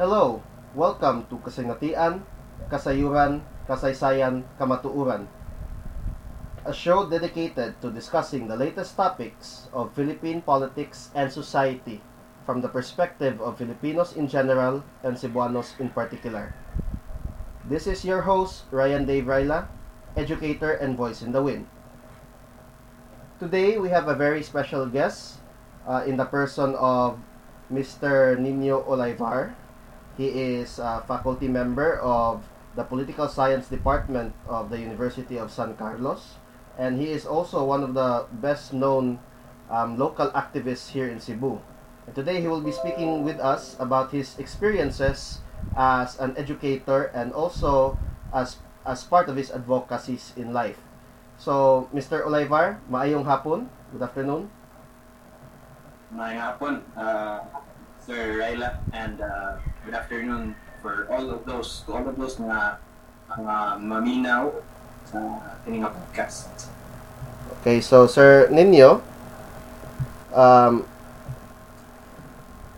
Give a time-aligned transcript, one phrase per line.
[0.00, 0.40] Hello,
[0.72, 2.24] welcome to Kasingatian,
[2.72, 5.28] Kasayuran, Kasaysayan, Kamatuuran.
[6.64, 12.00] A show dedicated to discussing the latest topics of Philippine politics and society
[12.48, 16.56] from the perspective of Filipinos in general and Cebuanos in particular.
[17.68, 19.68] This is your host, Ryan Dave Ryla,
[20.16, 21.68] educator and voice in the wind.
[23.36, 25.44] Today, we have a very special guest
[25.84, 27.20] uh, in the person of
[27.68, 28.40] Mr.
[28.40, 29.59] Nino Olivar.
[30.20, 32.44] He is a faculty member of
[32.76, 36.36] the Political Science Department of the University of San Carlos,
[36.76, 39.16] and he is also one of the best known
[39.72, 41.56] um, local activists here in Cebu.
[42.04, 45.40] And today, he will be speaking with us about his experiences
[45.72, 47.96] as an educator and also
[48.28, 50.84] as as part of his advocacies in life.
[51.40, 52.28] So, Mr.
[52.28, 53.72] Olivar, maayong hapon.
[53.96, 54.52] Good afternoon.
[56.12, 57.40] Maayong hapon, uh,
[57.96, 59.56] Sir Ryla, and uh,
[59.90, 62.78] good afternoon for all of those, to all of those na
[63.26, 64.54] mga maminaw
[65.02, 65.18] sa
[65.66, 66.70] ating mga podcast.
[67.58, 69.02] Okay, so Sir Ninyo,
[70.30, 70.86] um,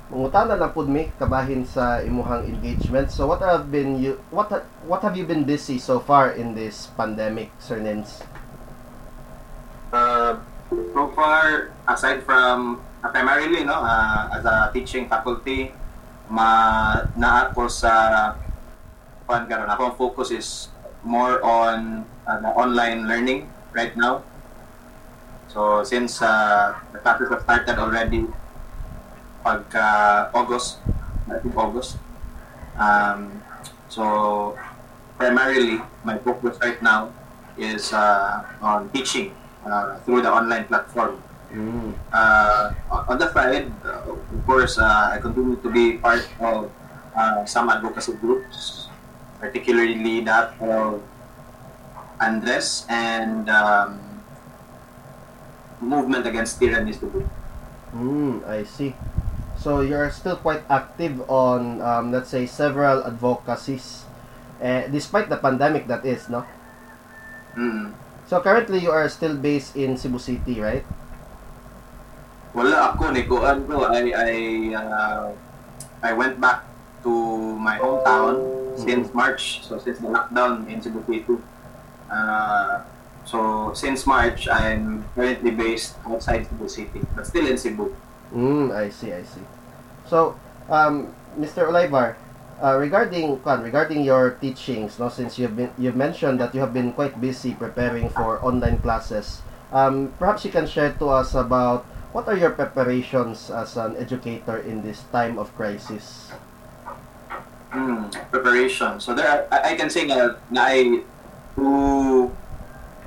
[0.09, 3.13] mangutana na pud mi kabahin sa imuhang engagement.
[3.13, 6.57] So what have been you what ha- what have you been busy so far in
[6.57, 8.25] this pandemic, Sir Nins?
[9.93, 10.41] Uh,
[10.73, 15.77] so far, aside from uh, primarily no, uh, as a teaching faculty,
[16.33, 16.49] ma
[17.13, 17.93] na ako sa
[19.29, 20.49] kuan karon ako ang focus is
[21.05, 24.25] more on uh, online learning right now.
[25.53, 28.25] So since uh, the classes have started already
[29.45, 30.81] pagka August,
[31.29, 32.01] I think August.
[32.81, 33.45] Um,
[33.93, 34.57] so
[35.21, 37.13] primarily my focus right now
[37.61, 39.37] is uh, on teaching
[39.69, 41.21] uh, through the online platform.
[41.53, 41.93] Mm.
[42.13, 42.73] Uh,
[43.09, 46.73] on the side, uh, of course, uh, I continue to be part of
[47.15, 48.89] uh, some advocacy groups,
[49.39, 51.03] particularly that of
[52.21, 54.01] Andres and um,
[55.81, 56.97] Movement Against Tyranny.
[57.93, 58.95] Mm, I see.
[59.61, 64.09] So you're still quite active on um, let's say several advocacies
[64.63, 66.47] eh, despite the pandemic that is, no?
[67.59, 67.93] Mm.
[68.27, 70.87] So currently you are still based in Cebu City, right?
[72.53, 74.33] Wala ako ni kuan ko I I
[74.77, 75.33] uh,
[76.05, 76.69] I went back
[77.03, 77.13] to
[77.57, 78.37] my hometown
[78.77, 81.41] since March so since the lockdown in Cebu City.
[82.13, 82.85] Uh,
[83.25, 87.89] so since March I'm currently based outside Cebu City but still in Cebu.
[88.33, 89.45] Mm, I see, I see.
[90.09, 90.37] So,
[90.69, 91.69] um, Mr.
[91.69, 92.17] Olivar,
[92.63, 96.73] uh, regarding kan, regarding your teachings, no, since you've been you've mentioned that you have
[96.73, 99.41] been quite busy preparing for online classes,
[99.73, 104.59] um, perhaps you can share to us about what are your preparations as an educator
[104.61, 106.31] in this time of crisis.
[107.73, 109.01] Mm, preparation.
[109.01, 111.01] So there are, I, can say na, na I
[111.57, 112.29] two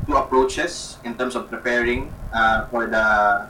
[0.09, 3.45] two approaches in terms of preparing uh, for the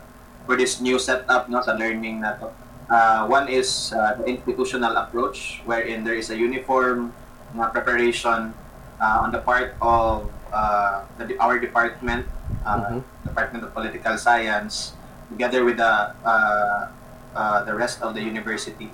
[0.45, 2.51] for this new setup no sa learning na to.
[2.91, 7.15] Uh, one is uh, the institutional approach wherein there is a uniform
[7.55, 8.51] na preparation
[8.99, 12.27] uh, on the part of uh, the, our department,
[12.67, 13.03] uh, Mhm.
[13.23, 14.93] Department of Political Science,
[15.29, 16.91] together with the uh,
[17.35, 18.91] uh, the rest of the university.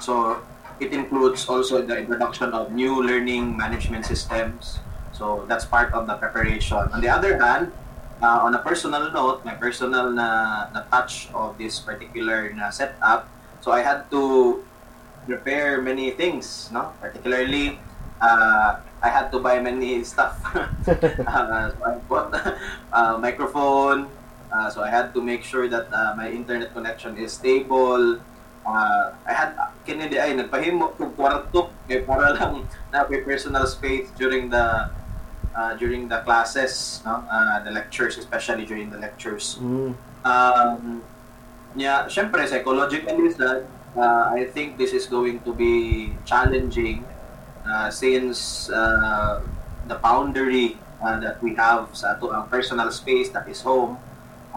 [0.00, 0.42] So
[0.80, 4.78] it includes also the introduction of new learning management systems.
[5.12, 6.90] So that's part of the preparation.
[6.90, 7.70] On the other hand,
[8.20, 13.30] uh, on a personal note, my personal na, na touch of this particular na setup,
[13.60, 14.64] so I had to
[15.26, 16.92] prepare many things, no?
[17.00, 17.78] Particularly,
[18.20, 20.40] uh, I had to buy many stuff.
[20.88, 22.34] uh, so I bought
[22.92, 24.08] a microphone,
[24.54, 28.22] uh, so I had to make sure that uh, my internet connection is stable.
[28.64, 34.08] Uh, I had kinidi ay nagpahimo kog kwarto kay para lang na may personal space
[34.14, 34.88] during the
[35.52, 37.26] uh, during the classes, no?
[37.28, 39.58] Uh, the lectures, especially during the lectures.
[39.60, 39.92] Mm,
[40.24, 41.04] Um,
[41.76, 47.04] yeah, syempre, psychologically, sad, uh, I think this is going to be challenging
[47.68, 49.44] uh, since uh,
[49.86, 54.00] the boundary uh, that we have sa ato ang personal space that is home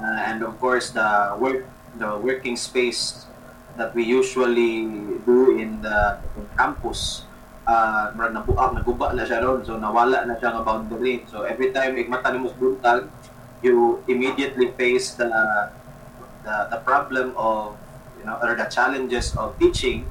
[0.02, 1.66] and of course the work
[1.98, 3.26] the working space
[3.78, 4.86] that we usually
[5.26, 7.26] do in the in campus
[7.68, 9.60] uh, murag nabuak, naguba na siya ron.
[9.62, 11.28] So, nawala na siya nga boundary.
[11.28, 13.12] So, every time igmata ni mo sa buntag,
[13.62, 15.30] you immediately face the,
[16.46, 17.76] the the problem of
[18.22, 20.06] you know or the challenges of teaching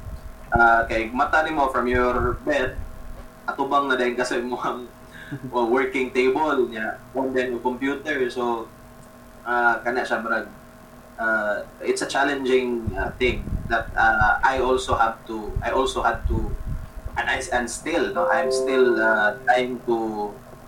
[0.51, 2.75] uh, kay mata nimo from your bed
[3.47, 4.91] atubang na dahil kasi mo ang
[5.51, 8.67] working table niya and then yung computer so
[9.47, 10.51] uh, kana siya murag
[11.17, 16.27] uh, it's a challenging uh, thing that uh, I also have to I also had
[16.29, 16.51] to
[17.17, 19.97] and I and still no I'm still uh, trying to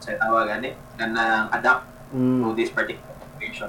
[0.01, 2.41] sa tawag ani kanang adapt Mm.
[2.41, 3.05] to this particular
[3.37, 3.69] situation.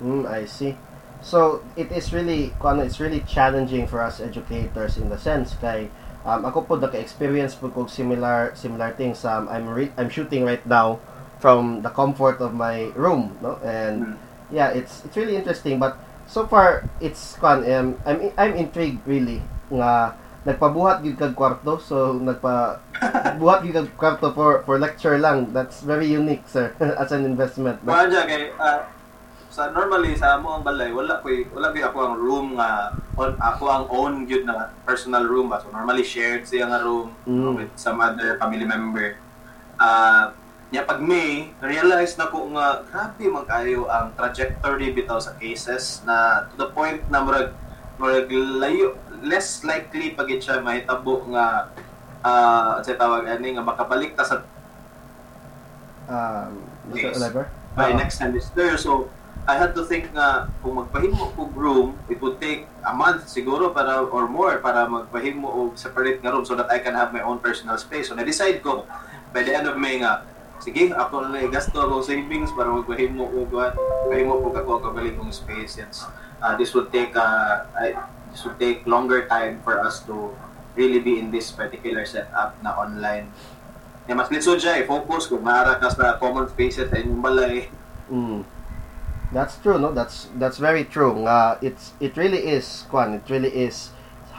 [0.00, 0.80] Mm, I see.
[1.20, 5.92] So it is really it's really challenging for us educators in the sense kay
[6.24, 10.64] um, ako po naka-experience po kog similar similar things um, I'm re- I'm shooting right
[10.64, 11.04] now
[11.44, 14.16] from the comfort of my room no and Mm.
[14.48, 19.44] yeah it's it's really interesting but so far it's fun um, I'm I'm intrigued really
[19.68, 22.80] nga nagpabuhat gyud kag kwarto so nagpa
[23.40, 27.80] buhat gyud kag kwarto for for lecture lang that's very unique sir as an investment
[27.84, 27.92] no?
[27.92, 28.88] Mga dyan, kay, ah,
[29.48, 33.32] sa normally sa amo ang balay wala ko wala gyud ako ang room nga on,
[33.40, 37.52] ako ang own gyud na personal room ba so normally shared siya nga room Mm.
[37.60, 39.16] with some other family member
[39.80, 40.32] ah
[40.74, 46.02] nya pag May realize na ko nga grabe man kayo ang trajectory bitaw sa cases
[46.02, 47.54] na to the point na murag
[47.94, 48.26] murag
[48.58, 51.70] layo less likely pag siya mahitabo nga
[52.26, 54.42] ah sa tawag ani nga makabalik ta sa
[56.10, 56.58] um.
[56.90, 57.98] Oliver by Oo.
[57.98, 58.78] next semester.
[58.78, 59.10] So,
[59.44, 63.74] I had to think nga kung magpahimo ko room, it would take a month siguro
[63.76, 67.20] para or more para magpahimo og separate nga room so that I can have my
[67.20, 68.08] own personal space.
[68.08, 68.88] So, na-decide ko
[69.36, 70.24] by the end of May nga,
[70.64, 73.52] sige, ako na gasto ako savings para magpahimo og
[74.08, 75.76] pahimo ko ako kabaling kong space.
[75.76, 76.08] Yes.
[76.40, 77.92] Uh, this would take uh, I,
[78.32, 80.32] this would take longer time for us to
[80.72, 83.28] really be in this particular setup na online.
[84.08, 85.88] Eh, mas lisod siya, i-focus kung maara ka
[86.20, 87.68] common spaces sa inyong balay.
[88.08, 88.44] Mm.
[89.32, 89.90] That's true, no?
[89.90, 91.24] That's that's very true.
[91.24, 93.90] Nga it's it really is, Kwan, it really is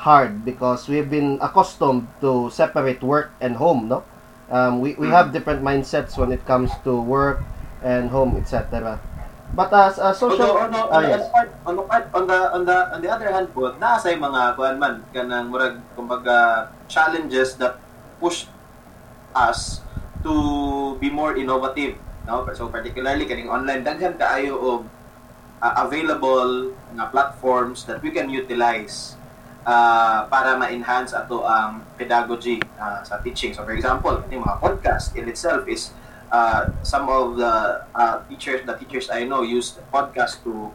[0.06, 4.06] hard because we've been accustomed to separate work and home, no?
[4.50, 7.42] Um, we we have different mindsets when it comes to work
[7.82, 9.02] and home, etc.
[9.56, 11.22] But as a social, Although, ano, ah, on, yes.
[11.22, 14.12] the part, on, the part, on, the, on, the, on the other hand po, nasa
[14.12, 17.80] yung mga kuan man, kanang murag, kumbaga, challenges that
[18.20, 18.52] push
[19.32, 19.80] us
[20.28, 21.96] to be more innovative.
[22.28, 22.44] No?
[22.52, 24.80] So particularly kaning online, daghan kaayo og
[25.64, 29.15] uh, available nga platforms that we can utilize
[29.66, 33.52] uh, para ma-enhance ato ang pedagogy uh, sa teaching.
[33.52, 35.92] So for example, yung mga podcast in itself is
[36.32, 40.72] uh, some of the uh, teachers, the teachers I know use the podcast to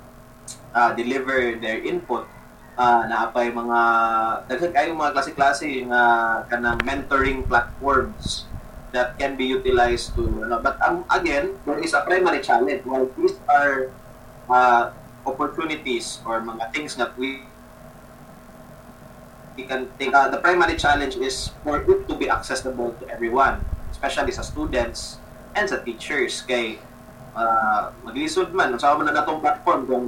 [0.75, 2.27] uh, deliver their input.
[2.81, 3.81] Uh, na apay mga
[4.49, 6.03] daghan kayong mga klase-klase nga
[6.49, 8.49] kanang mentoring platforms
[8.89, 10.65] that can be utilized to ano.
[10.65, 12.81] But um, again there is a primary challenge.
[12.89, 13.93] While these are
[14.49, 14.97] uh,
[15.29, 17.45] opportunities or mga things that we
[19.57, 23.63] we can think uh, the primary challenge is for it to be accessible to everyone
[23.91, 25.19] especially sa students
[25.59, 26.41] and sa teachers.
[26.47, 26.79] Kay
[27.35, 30.05] uh, maglisod man sa man na natong platform kung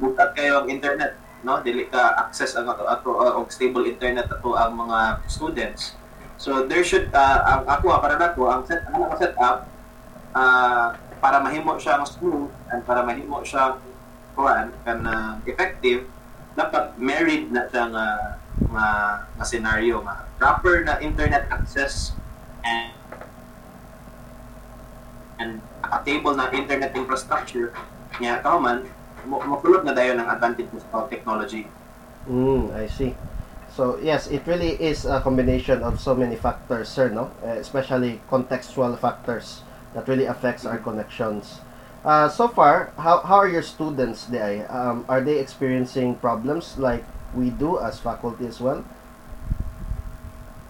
[0.00, 1.14] bukat kayo ang internet
[1.46, 1.62] no?
[1.62, 5.94] Dili ka access ang ato ato uh, og stable internet ato ang mga students.
[6.36, 9.68] So there should uh, ang ako para nako ang set ang set up
[10.34, 13.78] uh, para mahimo siya ang smooth and para mahimo siya
[14.36, 16.04] kuan kan uh, effective
[16.52, 18.06] dapat married na siya nga
[18.72, 18.88] nga,
[19.36, 22.16] nga scenario nga proper na internet access
[22.64, 22.92] and
[25.36, 27.72] and nakatable na internet infrastructure
[28.16, 28.88] niya kauman
[29.28, 31.68] mo mapulot na dayon ang advantages of technology
[32.28, 33.14] Mm, I see.
[33.70, 37.30] So yes, it really is a combination of so many factors, sir, no?
[37.42, 39.62] Uh, especially contextual factors
[39.94, 41.60] that really affects our connections.
[42.04, 44.62] Uh, so far, how, how are your students, Day?
[44.66, 47.04] Um, are they experiencing problems like
[47.36, 48.80] we do as faculty as well?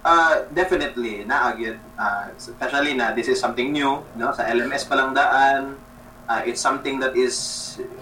[0.06, 1.78] Uh, definitely, na agad.
[1.98, 4.30] Uh, especially na this is something new, no?
[4.34, 5.78] Sa LMS pa lang daan.
[6.26, 7.34] Uh, it's something that is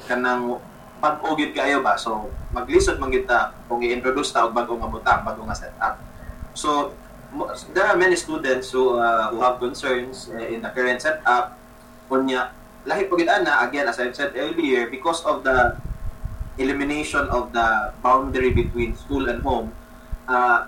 [0.09, 0.61] kanang
[1.01, 1.97] pag-ugid kayo ba?
[2.01, 6.01] So, maglisod man kita kung i-introduce ta og bago nga butang, bago nga setup.
[6.57, 6.97] So,
[7.73, 11.61] there are many students who uh, who have concerns uh, in the current setup.
[12.09, 12.53] Kunya,
[12.85, 15.77] lahi po gid ana again as I said earlier because of the
[16.59, 19.73] elimination of the boundary between school and home.
[20.29, 20.67] Uh,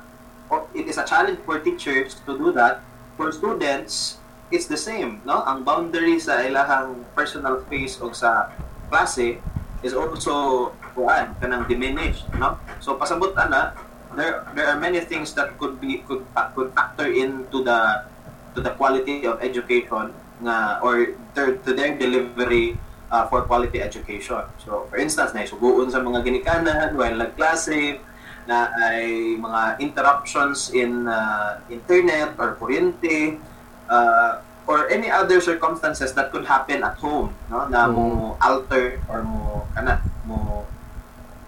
[0.75, 2.83] it is a challenge for teachers to do that.
[3.17, 4.19] For students,
[4.51, 5.43] it's the same, no?
[5.47, 8.53] Ang boundary sa ilahang personal space o sa
[8.93, 9.41] klase
[9.83, 12.61] is also kuan kanang diminished, no?
[12.79, 13.75] So pasabot ana,
[14.15, 16.23] there there are many things that could be could
[16.55, 18.07] could factor into the
[18.55, 20.13] to the quality of education
[20.45, 22.77] nga or their, to their delivery
[23.11, 24.43] uh, for quality education.
[24.63, 28.01] So, for instance, naisuguon sa mga ginikanan while nagklase,
[28.47, 33.43] na ay mga interruptions in uh, internet or kuryente,
[33.91, 37.67] uh, or any other circumstances that could happen at home, no?
[37.67, 40.67] Na mo alter or mo kana mo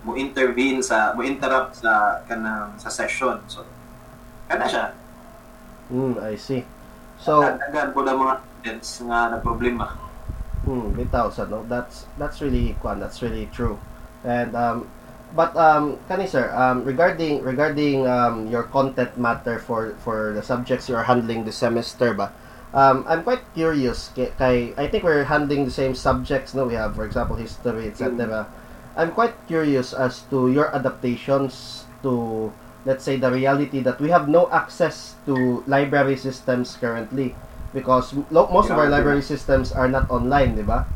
[0.06, 3.66] mo intervene sa mo interrupt sa kanang sa session so
[4.46, 4.94] kana siya
[5.88, 6.68] Mm, I see.
[7.16, 9.88] So, dagdagan po mga students nga na problema
[10.66, 11.64] Hmm, bitaw sa no.
[11.68, 13.78] That's that's really kwan, that's really true.
[14.24, 14.90] And um
[15.36, 20.88] but um kani sir, um regarding regarding um your content matter for for the subjects
[20.88, 22.32] you are handling this semester ba.
[22.74, 26.74] Um I'm quite curious kay, kay I think we're handling the same subjects no we
[26.74, 28.46] have for example history etc.
[28.98, 32.52] I'm quite curious as to your adaptations to
[32.84, 37.34] let's say the reality that we have no access to library systems currently
[37.72, 40.88] because most of our library systems are not online, di ba?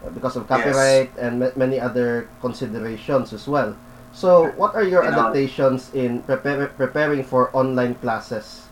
[0.00, 3.74] Uh, Because of copyright and ma- many other considerations as well.
[4.10, 8.64] So, what are your You know- adaptations in prepare- preparing for online classes?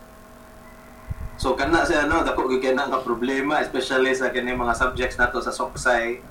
[1.36, 5.36] So kana sa ano dako gyud na nga problema especially sa kini mga subjects nato
[5.44, 6.24] sa Soksay,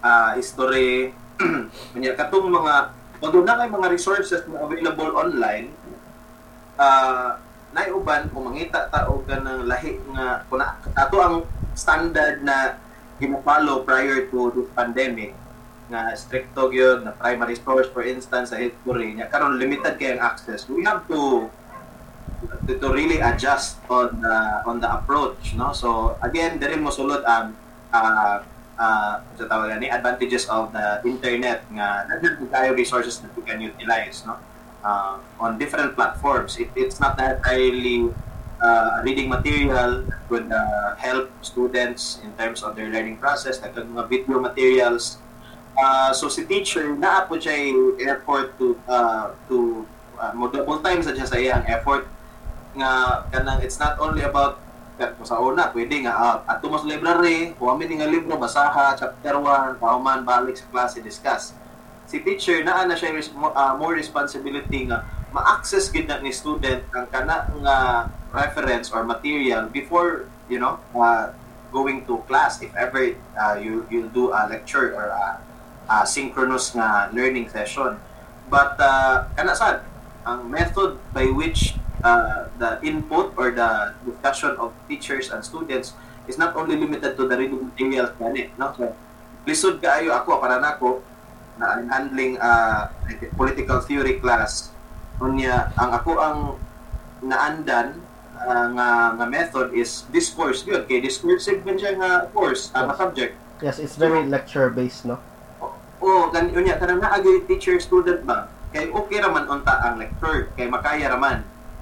[0.00, 1.12] ah history,
[1.92, 2.88] kanya katong mga
[3.20, 5.68] pag na kay mga resources na available online,
[6.80, 7.36] ah
[7.76, 11.44] naiuban kung mangita ta og kanang lahi nga kun na- ato ang
[11.76, 12.80] standard na
[13.20, 15.36] gina-follow prior to this pandemic
[15.92, 20.24] nga stricto gyud na primary source for instance sa history nya karon limited kay ang
[20.24, 20.64] access.
[20.66, 21.52] We have to
[22.66, 25.76] to, to really adjust on the on the approach no?
[25.76, 27.54] So again diri mo sulod ang
[27.92, 28.42] uh,
[28.80, 32.08] uh, tawag ni advantages of the internet nga
[32.40, 34.40] po tayo resources that we can utilize no
[34.86, 36.56] uh, on different platforms.
[36.62, 38.14] It, it's not entirely
[38.62, 43.74] uh, reading material that would uh, help students in terms of their learning process like
[43.74, 45.18] mga video materials.
[45.76, 47.52] Uh, so si teacher naa po siya
[48.08, 49.84] effort to uh, to
[50.16, 51.36] uh, multiple times sa siya sa
[51.68, 52.08] effort
[52.72, 54.60] nga kanang it's not only about
[54.96, 58.96] kat sa una pwede nga ah, ato mo sa library kuha mi nga libro basaha
[58.96, 61.52] chapter 1 pauman balik sa klase discuss
[62.06, 65.02] si teacher naa na siya res- mo- ah, more responsibility nga
[65.34, 67.76] ma-access gid na ni student ang kana nga
[68.32, 71.30] reference or material before you know uh,
[71.74, 75.26] going to class if ever uh, you you do a lecture or a,
[75.90, 77.98] a synchronous nga learning session.
[78.46, 79.82] But uh, kana sad
[80.22, 81.74] ang method by which
[82.06, 85.94] uh, the input or the discussion of teachers and students
[86.30, 88.70] is not only limited to the reading materials gani no?
[88.78, 88.94] So
[89.46, 91.15] lisod kaayo ako para nako na
[91.56, 92.92] I'm handling uh,
[93.36, 94.70] political theory class.
[95.16, 96.38] Unya ang ako ang
[97.24, 98.04] naandan
[98.36, 100.60] uh, nga nga method is discourse.
[100.64, 103.32] Gyud kay discursive man siya nga course uh, nga subject.
[103.64, 105.16] Yes, it's very lecture based, no?
[106.06, 110.68] o gan unya kanang naagay teacher student ba kay okay raman unta ang lecture kay
[110.68, 111.40] makaya raman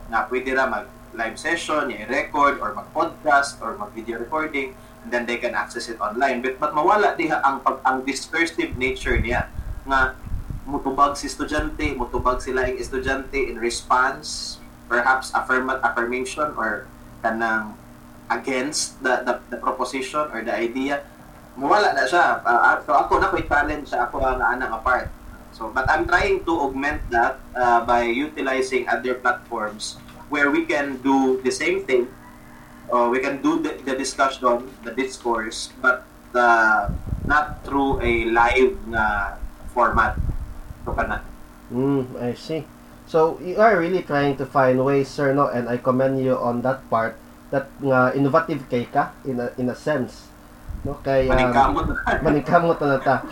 [0.09, 5.11] nga pwede ra mag live session i-record or mag podcast or mag video recording and
[5.13, 6.43] then they can access it online.
[6.43, 9.47] But, but mawala diha ang pag ang discursive nature niya
[9.85, 10.17] nga
[10.65, 14.57] mutubag si estudyante mutubag sila ang estudyante in response
[14.89, 16.89] perhaps affirm affirmation or
[17.21, 17.77] kanang
[18.33, 21.05] against the, the the proposition or the idea
[21.55, 22.43] mawala na siya.
[22.43, 25.09] Uh, so ako na ko'y talent siya ako na anang apart.
[25.55, 29.97] So but I'm trying to augment that uh, by utilizing other platforms
[30.29, 32.11] where we can do the same thing.
[32.91, 36.91] Uh, we can do the, the discussion, the discourse, but uh,
[37.25, 39.39] not through a live na
[39.75, 40.15] format.
[40.87, 41.27] Kana.
[41.75, 42.63] Mm, I see.
[43.11, 45.51] So you are really trying to find ways, sir, no?
[45.51, 47.19] And I commend you on that part.
[47.51, 50.27] That nga innovative kay ka in a, in a sense,
[50.83, 50.99] no?
[51.05, 51.87] Kay um, Maningkamot.
[52.25, 53.23] manikamot na ta.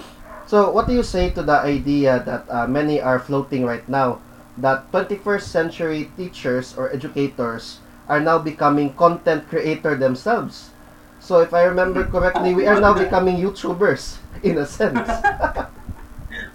[0.47, 4.21] So, what do you say to the idea that uh, many are floating right now
[4.59, 10.71] that 21st century teachers or educators are now becoming content creator themselves?
[11.19, 15.09] So, if I remember correctly, we are now becoming YouTubers in a sense.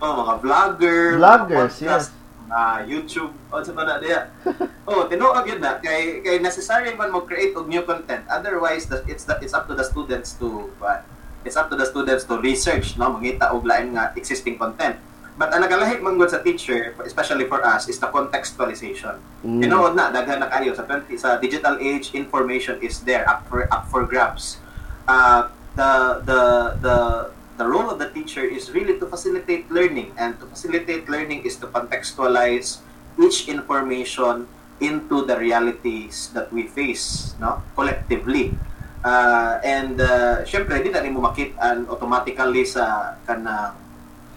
[0.02, 2.10] oh, mga vlogger, Vloggers, mga podcast,
[2.48, 4.30] mga YouTube, o sa na diya.
[4.90, 8.24] oh, tinuog yun na kay kay necessary man mo create og new content.
[8.30, 11.02] Otherwise, the, it's the, it's up to the students to uh,
[11.44, 14.98] it's up to the students to research, no, mangita og lain nga existing content.
[15.38, 19.22] But ang nagalahi man gud sa teacher, especially for us, is the contextualization.
[19.46, 19.62] Mm.
[19.62, 23.70] Tinuod na daghan na kayo sa 20 sa digital age, information is there up for
[23.70, 24.58] up for grabs.
[25.06, 26.42] Uh, the the
[26.82, 26.98] the
[27.58, 31.58] the role of the teacher is really to facilitate learning and to facilitate learning is
[31.58, 32.80] to contextualize
[33.18, 34.48] each information
[34.80, 37.62] into the realities that we face no?
[37.76, 38.54] Collectively.
[39.02, 43.74] Uh, and uh, syempre di na rin mo makitaan automatically sa kana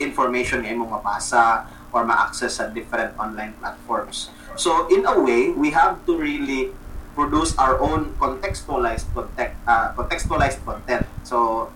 [0.01, 4.33] information nga imong mabasa or ma-access sa different online platforms.
[4.57, 6.73] So in a way we have to really
[7.13, 11.05] produce our own contextualized content uh, contextualized content.
[11.27, 11.69] So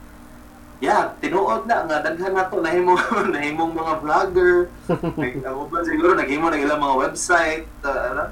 [0.84, 3.00] yeah, tinuod na nga daghan nato nahimong
[3.34, 4.54] nahimong mga vlogger.
[5.48, 7.64] ako ba siguro naghimo na ilang mga website.
[7.80, 8.24] Uh, ano?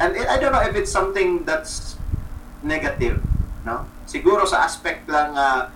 [0.00, 1.98] and it, I don't know if it's something that's
[2.62, 3.22] negative,
[3.66, 3.86] no?
[4.06, 5.70] Siguro sa aspect lang uh,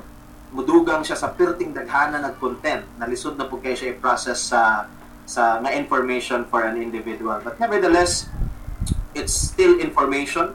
[0.54, 2.86] mudugang siya sa perting daghana ng content.
[2.98, 4.90] Nalisod na po kayo siya i-process sa
[5.26, 7.42] sa nga information for an individual.
[7.42, 8.30] But nevertheless,
[9.14, 10.54] it's still information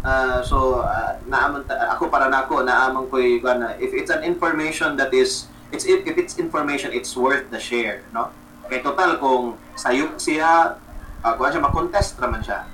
[0.00, 3.20] Uh, so uh, naaman ta- ako para nako naamang ko
[3.52, 5.44] na if it's an information that is
[5.76, 8.32] it's if, if it's information it's worth the share no?
[8.72, 10.80] Kay total kung sayop siya
[11.20, 12.64] uh, kung siya ma-contest raman siya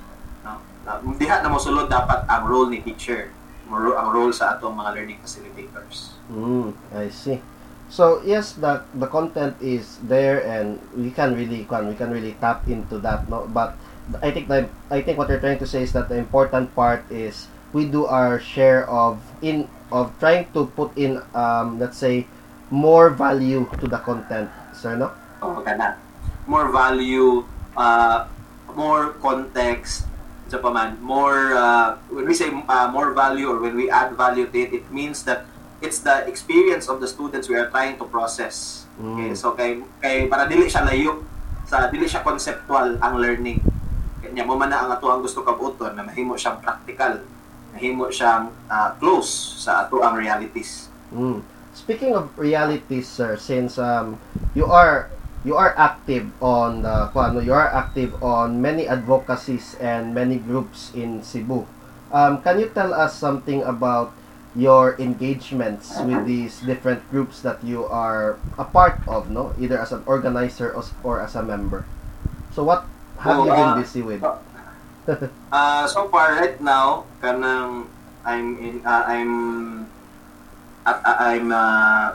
[0.47, 0.63] no?
[0.87, 3.27] Uh, diha na mo sulod dapat ang role ni teacher
[3.67, 6.15] ang role sa atong mga learning facilitators.
[6.31, 7.43] Mm, I see.
[7.91, 12.63] So yes the the content is there and we can really we can really tap
[12.71, 13.51] into that no?
[13.51, 13.75] But
[14.21, 17.03] I think that I think what you're trying to say is that the important part
[17.11, 22.27] is we do our share of in of trying to put in um, let's say
[22.71, 25.11] more value to the content, sir, no?
[25.41, 25.99] Oh, kana.
[26.47, 27.43] More value,
[27.75, 28.27] uh,
[28.75, 30.07] more context,
[30.47, 34.15] so pa man, more uh, when we say uh, more value or when we add
[34.15, 35.43] value to it, it means that
[35.83, 38.87] it's the experience of the students we are trying to process.
[38.97, 39.37] Okay, mm.
[39.37, 41.21] so kay kay para dili siya layo
[41.67, 43.61] sa dili siya conceptual ang learning
[44.37, 47.25] nya mo man ang ato ang gusto kabuton na mahimo siyang practical
[47.73, 50.93] mahimo siyang uh, close sa ato ang realities.
[51.09, 51.41] Mm.
[51.73, 54.21] speaking of realities sir since um
[54.53, 55.09] you are
[55.41, 60.93] you are active on the ano you are active on many advocacies and many groups
[60.93, 61.65] in Cebu.
[62.13, 64.13] Um can you tell us something about
[64.57, 69.53] your engagements with these different groups that you are a part of no?
[69.57, 71.85] Either as an organizer or, or as a member.
[72.51, 74.23] So what have you been uh, busy with?
[75.51, 77.87] uh, so far, right now, kanang
[78.27, 79.33] I'm in, uh, I'm
[80.83, 82.11] uh, I'm uh,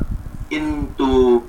[0.53, 1.41] into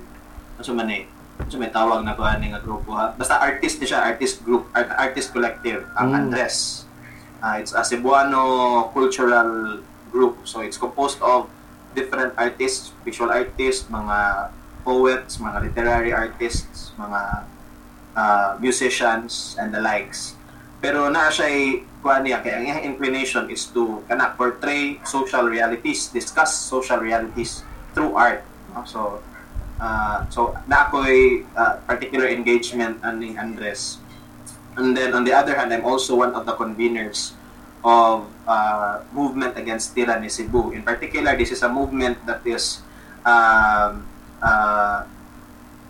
[0.55, 1.03] ano man eh
[1.36, 4.72] ano may tawag na ko ani nga grupo ha basta artist ni siya artist group
[4.72, 6.17] art, artist collective ang mm.
[6.17, 6.88] Andres
[7.43, 11.51] uh, it's a Cebuano cultural group so it's composed of
[11.91, 14.49] different artists visual artists mga
[14.88, 17.43] poets mga literary artists mga
[18.15, 20.36] uh, musicians and the likes.
[20.84, 26.52] Pero na siya kuan niya kaya ang inclination is to kana portray social realities, discuss
[26.52, 27.63] social realities
[27.95, 28.43] through art.
[28.76, 28.84] No?
[28.84, 29.23] So
[29.80, 34.04] uh, so na ako'y uh, particular engagement aning Andres.
[34.76, 37.38] And then on the other hand, I'm also one of the conveners
[37.86, 40.71] of uh, movement against tyranny Cebu.
[40.71, 42.82] In particular, this is a movement that is
[43.21, 44.08] um,
[44.41, 45.06] uh,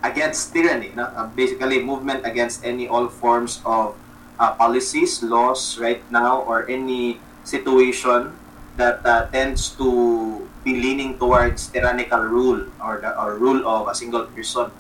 [0.03, 1.07] against tyranny, no?
[1.15, 3.95] Uh, basically movement against any all forms of
[4.37, 8.35] uh, policies, laws right now, or any situation
[8.75, 13.95] that uh, tends to be leaning towards tyrannical rule or the or rule of a
[13.95, 14.71] single person.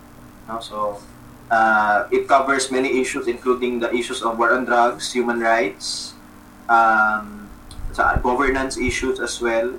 [0.47, 0.59] No?
[0.59, 0.99] So
[1.49, 6.13] uh, it covers many issues, including the issues of war on drugs, human rights,
[6.67, 7.49] um,
[7.95, 9.73] governance issues as well.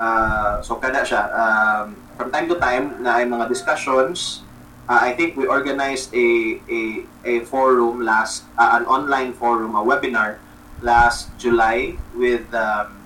[0.00, 1.28] Uh, so kada siya.
[1.28, 4.44] Um, from time to time na ay mga discussions
[4.90, 9.82] uh, I think we organized a, a, a forum last, uh, an online forum, a
[9.86, 10.42] webinar
[10.82, 12.98] last July with um,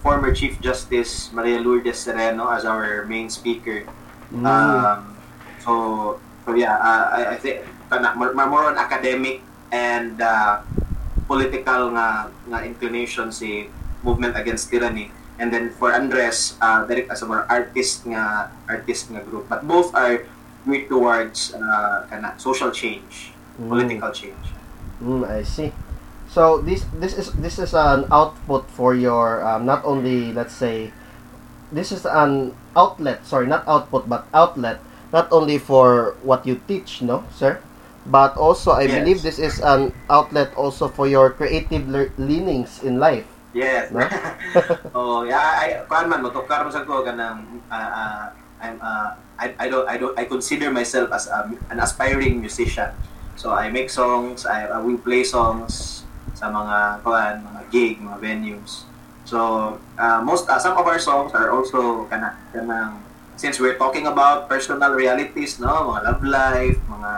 [0.00, 3.84] former Chief Justice Maria Lourdes Sereno as our main speaker.
[4.32, 4.46] Mm.
[4.48, 5.16] Um,
[5.60, 7.68] so, so yeah, uh, I, I think
[8.16, 10.64] more, more on academic and uh,
[11.28, 13.68] political nga, nga inclination si
[14.02, 15.12] movement against tyranny.
[15.38, 19.48] And then for Andres, uh, direct as a more artist nga artist nga group.
[19.48, 20.24] But both are
[20.66, 23.68] geared towards uh, kana, social change, mm.
[23.68, 24.46] political change.
[25.02, 25.72] Mm, I see.
[26.30, 30.94] So this this is this is an output for your um, not only let's say
[31.72, 34.78] this is an outlet sorry not output but outlet
[35.12, 37.58] not only for what you teach no sir
[38.06, 38.94] but also I yes.
[38.98, 44.06] believe this is an outlet also for your creative le- leanings in life yes no?
[44.94, 48.24] oh yeah I kuan man mo tukar mo sa ko kanang uh, uh,
[48.60, 52.92] I'm uh, I, I don't I don't I consider myself as a, an aspiring musician.
[53.40, 56.04] So I make songs, I, I will play songs
[56.36, 58.84] sa mga kuan, mga gig, mga venues.
[59.24, 63.00] So uh, most uh, some of our songs are also kana kanang
[63.40, 67.12] since we're talking about personal realities, no, mga love life, mga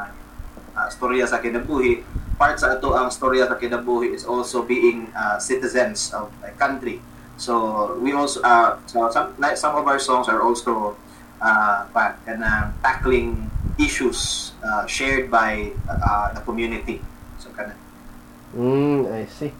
[0.78, 2.06] uh, storya sa kinabuhi,
[2.38, 7.02] part sa ato ang storya sa kinabuhi is also being uh, citizens of a country.
[7.34, 10.94] So we also uh, so some like some of our songs are also
[11.42, 17.02] uh, pa, kanang tackling issues uh, shared by uh, the community.
[17.42, 17.74] So kana.
[18.54, 19.52] Mm, I see.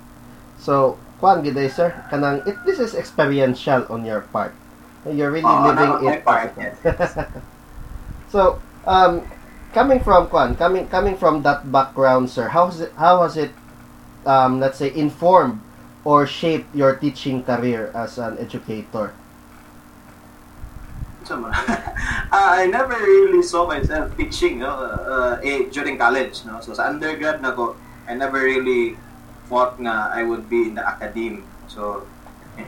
[0.63, 4.55] So, kuan gid sir, kanang it this is experiential on your part.
[5.03, 6.23] You're really Oo, living it.
[6.23, 6.55] part,
[8.33, 9.27] so, um,
[9.75, 13.51] coming from Kwan, coming coming from that background, sir, how has it, how has it,
[14.23, 15.59] um, let's say, informed
[16.07, 19.11] or shaped your teaching career as an educator?
[21.33, 21.53] So, uh,
[22.61, 26.45] I never really saw myself teaching no, uh, eh, during college.
[26.45, 26.61] No?
[26.61, 27.73] So sa undergrad na ko,
[28.05, 29.01] I never really
[29.49, 31.49] thought na I would be in the academe.
[31.73, 32.05] So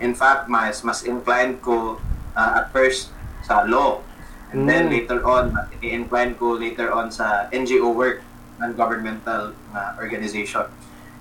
[0.01, 2.01] in fact, mas mas inclined ko
[2.33, 3.13] uh, at first
[3.45, 4.01] sa law.
[4.49, 4.97] And then Mm.
[4.97, 8.25] later on, mas inclined ko later on sa NGO work,
[8.57, 10.65] non-governmental uh, organization.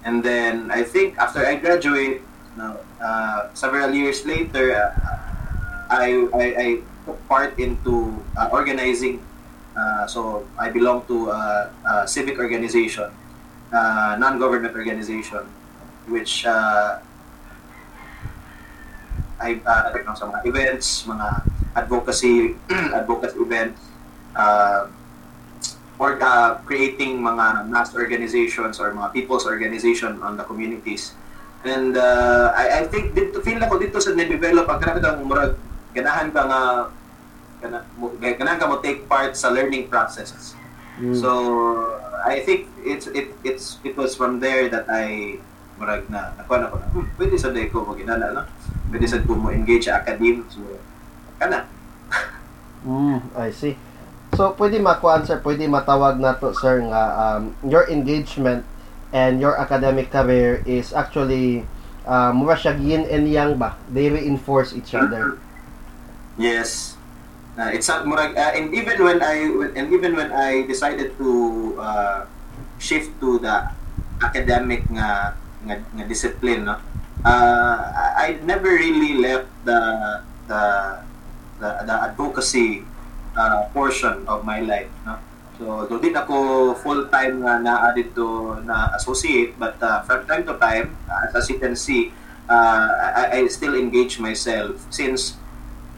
[0.07, 2.23] And then I think after I graduate,
[2.55, 4.93] no, uh, several years later, uh,
[5.91, 6.67] I, I, I
[7.05, 9.21] took part into uh, organizing.
[9.75, 13.09] Uh, so I belong to a, a civic organization,
[13.73, 15.43] uh, non-government organization,
[16.07, 16.99] which uh,
[19.41, 21.27] I uh, ano, sa mga events, mga
[21.75, 22.55] advocacy
[22.99, 23.81] advocacy events,
[24.35, 24.87] uh,
[25.97, 31.13] or uh, creating mga mass organizations or mga people's organization on the communities.
[31.63, 35.55] And uh, I, I think dito feel na dito sa na-develop ang grabe kang murag
[35.93, 36.61] ganahan ka nga
[37.63, 40.57] gana, mo- ganahan ka mo take part sa learning process.
[40.99, 41.15] Mm.
[41.15, 41.29] So
[42.25, 45.37] I think it's it it's it was from there that I
[45.79, 48.45] murag na nakuha na ko na hmm, pwede sa day ko mo ginana no
[48.93, 50.61] pwede sa ko mo engage sa academe so
[51.41, 51.65] kana
[52.83, 53.79] Mm, I see.
[54.35, 58.67] So, pwede makuan, sir, pwede matawag na to, sir, nga um, your engagement
[59.15, 61.63] and your academic career is actually
[62.03, 63.79] uh, mura siya yin and yang ba?
[63.87, 65.39] They reinforce each other.
[66.37, 66.97] Yes.
[67.53, 69.45] Uh, it's not murag uh, and even when I
[69.77, 71.29] and even when I decided to
[71.77, 72.19] uh,
[72.81, 73.69] shift to the
[74.25, 76.81] academic nga nga, nga discipline no.
[77.21, 77.77] Uh,
[78.17, 79.79] I never really left the
[80.49, 80.61] the
[81.61, 82.81] the, the advocacy
[83.37, 85.21] uh, portion of my life no.
[85.61, 90.41] So do din ako full time nga naa dito na associate but uh, from time
[90.49, 92.09] to time as you can see
[92.49, 95.37] uh, I, I still engage myself since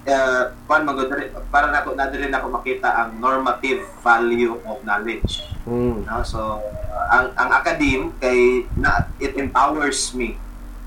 [0.06, 1.10] uh, kuan magod
[1.50, 5.42] para nako na rin ako makita ang normative value of knowledge.
[5.66, 6.06] Mm.
[6.06, 6.62] no so
[6.94, 10.38] uh, ang ang academe kay na it empowers me.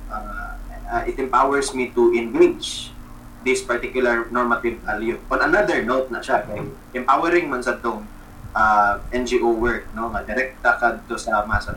[0.08, 0.54] Uh,
[0.88, 2.94] uh, it empowers me to engage
[3.42, 5.18] this particular normative value.
[5.30, 6.62] On another note na siya kay
[6.94, 8.06] empowering man sa tong
[8.54, 11.74] uh, NGO work no nga direkta ka to sa masa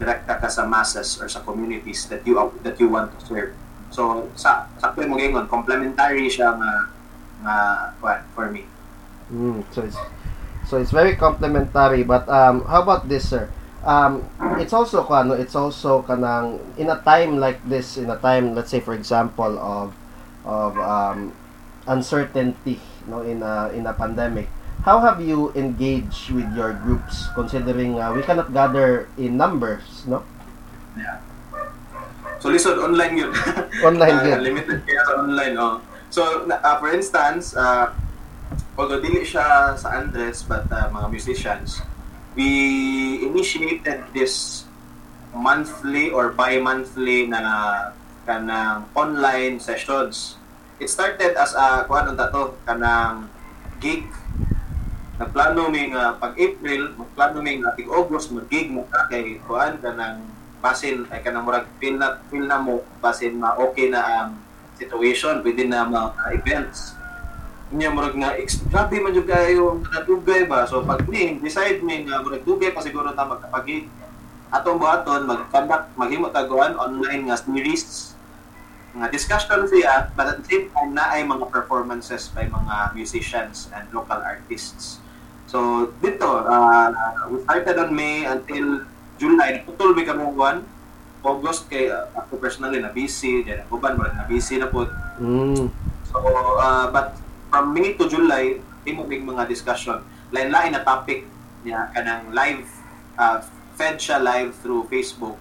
[0.00, 3.52] direkta ka sa masses or sa communities that you that you want to serve
[3.90, 6.72] so sa sa mo gingon complementary siya nga
[7.42, 7.56] nga
[8.00, 8.64] what for me
[9.30, 9.62] Mm.
[9.70, 9.96] So, it's,
[10.66, 12.02] so it's very complementary.
[12.02, 13.50] But um, how about this, sir?
[13.84, 14.28] Um,
[14.60, 18.70] it's also kano, it's also kanang in a time like this, in a time, let's
[18.70, 19.94] say, for example, of
[20.44, 21.32] of um,
[21.86, 24.48] uncertainty, no, in a in a pandemic.
[24.84, 30.24] How have you engaged with your groups, considering uh, we cannot gather in numbers, no?
[30.96, 31.20] Yeah.
[32.40, 33.32] So listen, online yun.
[33.88, 34.40] Online Ah, yun.
[34.40, 35.84] limited kaya sa online, oh.
[36.08, 37.92] So, ah, for instance, uh,
[38.80, 41.84] although dili siya sa Andres, but uh, mga musicians,
[42.34, 44.64] we initiated this
[45.36, 47.92] monthly or bi-monthly na
[48.24, 50.40] kanang online sessions.
[50.80, 53.28] It started as a, kung anong tato, kanang
[53.78, 54.08] gig
[55.20, 59.76] nagplano may nga pag April, magplano may nga tig August, mag-gig mo ka kay kuan
[59.76, 64.00] ka ng basin ay kanang murag feel na feel na mo basin ma okay na
[64.04, 64.30] ang
[64.76, 66.96] situation within na mga events.
[67.72, 68.36] Nya murag nga
[68.68, 70.68] grabe man jud kayo nadugay ba.
[70.68, 73.88] So pag ni decide mi nga murag dugay pa siguro ta magkapag-gig.
[74.50, 78.16] Atong buhaton mag-conduct maghimo taguan online nga series
[78.90, 83.70] nga discussion siya but at the same time na ay mga performances by mga musicians
[83.70, 84.98] and local artists.
[85.46, 86.90] So dito, uh,
[87.30, 88.82] we started on May until
[89.20, 89.60] July.
[89.60, 90.64] Naputol may kami one.
[91.20, 94.88] August kay uh, ako personally na busy, then uban mo na busy na po.
[95.20, 95.68] Mm.
[96.08, 96.16] So
[96.56, 97.20] uh, but
[97.52, 98.56] from May to July,
[98.88, 100.00] imo may mga discussion.
[100.32, 101.28] Lain-lain na topic
[101.60, 102.64] niya kanang live
[103.20, 103.44] uh,
[103.76, 105.36] fed siya live through Facebook.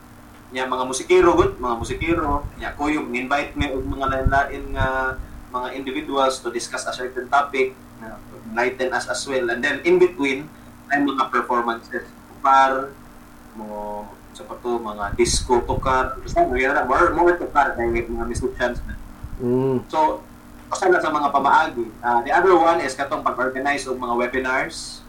[0.51, 5.15] Niya mga musikero good, mga musikero, niya ko yung invite me og mga lain-lain nga
[5.55, 7.71] mga individuals to discuss a certain topic,
[8.03, 8.19] na
[8.51, 9.47] enlighten us as well.
[9.47, 10.51] And then in between,
[10.89, 12.03] ay mga performances.
[12.41, 12.91] Par
[13.59, 18.95] mo sa pato mga disco tukar, basta mga more more tukar kay mga musicians na
[19.39, 19.87] Mm.
[19.87, 20.19] So,
[20.67, 21.87] kasama sa mga pamaagi.
[22.03, 25.01] Uh, the other one is katong pag-organize ng mga webinars.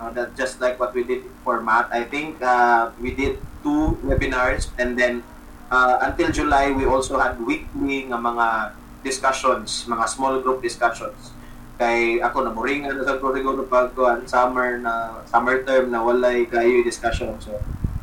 [0.00, 1.88] Uh, that just like what we did for math.
[1.92, 5.20] I think uh, we did two webinars and then
[5.68, 8.72] uh, until July we also had weekly nga mga
[9.04, 11.36] discussions, mga small group discussions.
[11.76, 13.92] Kay ako na moringan na sa ko siguro pag
[14.24, 17.36] summer na summer term na walay kayo discussion.
[17.40, 17.60] So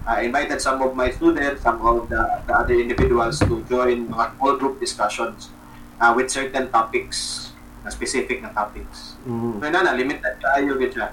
[0.07, 4.39] I invited some of my students, some of the, the other individuals to join mga
[4.39, 5.51] small group discussions
[5.99, 7.51] uh, with certain topics,
[7.83, 9.19] na specific na topics.
[9.27, 9.59] Mm.
[9.59, 11.11] So na na limited kayo gid siya.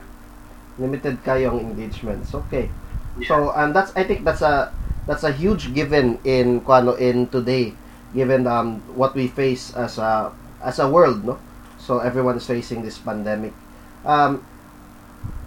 [0.78, 2.30] Limited kayong engagements.
[2.46, 2.70] Okay.
[3.18, 3.26] Yeah.
[3.26, 4.70] So and that's I think that's a
[5.10, 7.74] that's a huge given in kuano in today
[8.14, 10.30] given um what we face as a
[10.62, 11.36] as a world no
[11.76, 13.52] so everyone is facing this pandemic
[14.06, 14.40] um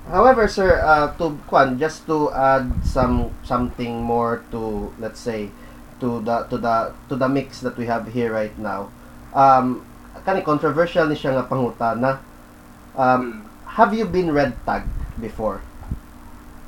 [0.09, 5.51] however sir uh to kuan just to add some something more to let's say
[5.99, 8.87] to the to the to the mix that we have here right now
[9.35, 9.83] um
[10.23, 12.19] kani controversial ni siya nga pangutana
[12.97, 13.31] um Mm.
[13.77, 14.89] have you been red tagged
[15.21, 15.61] before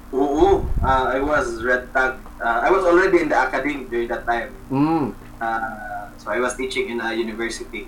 [0.10, 2.18] Oo, uh, I was red tag.
[2.42, 4.50] Uh, I was already in the academy during that time.
[4.74, 7.88] mm Uh, so I was teaching in a university.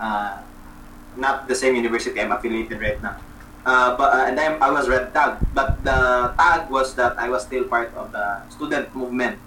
[0.00, 0.40] Uh,
[1.14, 3.20] not the same university I'm affiliated right now.
[3.62, 5.38] Uh, but uh, and then I was red tag.
[5.54, 9.38] But the tag was that I was still part of the student movement.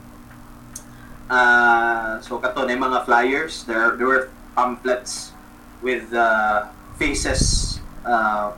[1.25, 3.65] Uh, so kato na mga flyers.
[3.65, 5.33] There there were pamphlets
[5.81, 8.53] with uh, faces uh,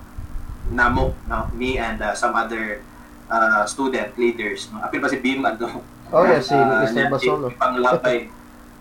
[0.69, 2.83] namo no me and uh, some other
[3.31, 5.79] uh, student leaders no apil pa si Bim ano
[6.11, 7.07] oh yeah si Ah, Mr.
[7.09, 8.27] Basolo Panglabay.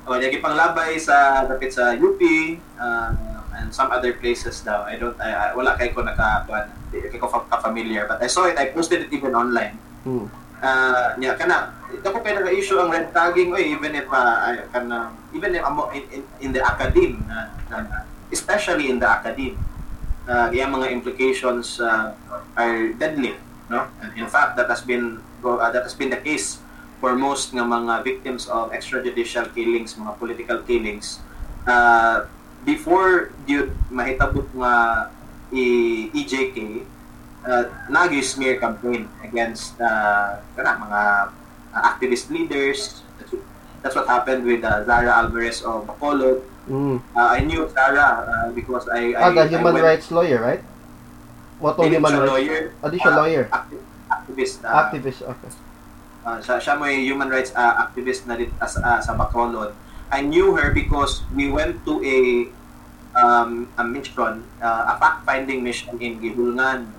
[0.04, 2.18] o, niya panglabay sa dapit sa UP
[2.76, 3.10] uh,
[3.56, 4.84] and some other places daw.
[4.84, 6.44] I don't I, I- wala kay ko naka
[6.92, 9.76] kay ko fa- ka-familiar but I saw it I posted it even online.
[10.04, 10.26] mm.
[10.56, 14.64] Uh, niya kana ito ko kay naka-issue ang red tagging oy even if uh, ay,
[14.72, 19.60] kana even if amo in, in, in the academe na, na- especially in the academe
[20.24, 22.16] uh, yung mga implications uh,
[22.56, 23.36] are deadly
[23.68, 26.56] no and in fact that has been uh, that has been the case
[27.04, 31.20] for most ng mga victims of extrajudicial killings mga political killings
[31.68, 32.24] uh,
[32.66, 35.06] before yun mahitabot nga
[35.54, 35.64] i
[36.10, 36.82] EJK
[37.46, 41.00] uh, nag smear campaign against uh, kana, mga
[41.72, 43.06] uh, activist leaders
[43.80, 46.98] that's, what happened with uh, Zara Alvarez of Bacolod Mm.
[47.14, 50.42] uh, I knew Zara uh, because I, I Ah, the I human went- rights lawyer,
[50.42, 50.58] right?
[51.62, 52.26] What human rights?
[52.26, 52.74] lawyer.
[52.90, 53.44] Di siya Ah, lawyer.
[53.54, 54.56] acti- activist.
[54.66, 55.50] ah, Activist, okay.
[56.26, 59.78] ah, siya, siya yung human rights ah, activist na as, ah, sa Bacolod.
[60.10, 62.50] I knew her because we went to a
[63.16, 66.92] um, a mission, uh, a fact-finding mission in Gihulngan.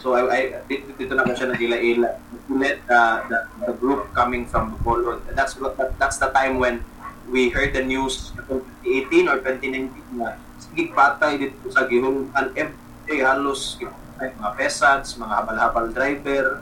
[0.00, 2.10] So I, I dito, dito na ko siya nagila-ila.
[2.48, 5.20] Met uh, the, the group coming from Bacolod.
[5.36, 6.82] That's what that, that's the time when
[7.28, 13.76] we heard the news 2018 or 2019 na sige patay dito sa Gihulngan everyday halos
[14.18, 16.58] ay, mga peasants, mga habal-habal driver,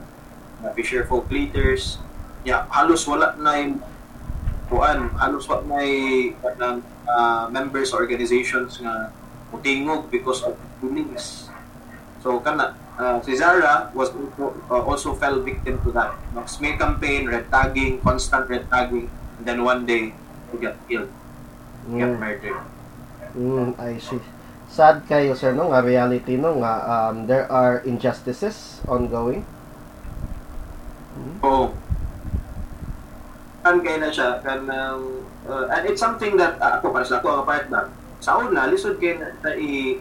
[0.61, 1.97] mga fisher folk leaders.
[2.45, 3.81] Yeah, halos wala na yung
[4.67, 6.77] kuan, halos na yung ng
[7.07, 9.15] uh, members organizations nga
[9.55, 11.47] mutingog because of killings.
[12.23, 16.19] So kana uh, si Zara was also, uh, also fell victim to that.
[16.35, 19.07] No, smear campaign, red tagging, constant red tagging,
[19.39, 20.11] and then one day
[20.51, 21.11] he got killed,
[21.87, 22.19] he got Mm.
[22.19, 22.61] murdered.
[23.37, 24.19] Mm, I see.
[24.67, 25.71] Sad kayo, sir, no?
[25.71, 26.59] Nga reality, no?
[26.59, 29.47] Nga um, there are injustices ongoing.
[31.47, 31.71] Oo.
[33.67, 37.43] Kan kaya na siya, kan uh, and it's something that uh, ako para sa ako
[37.43, 37.91] ang part na
[38.23, 39.99] sa una lisod kay na, na i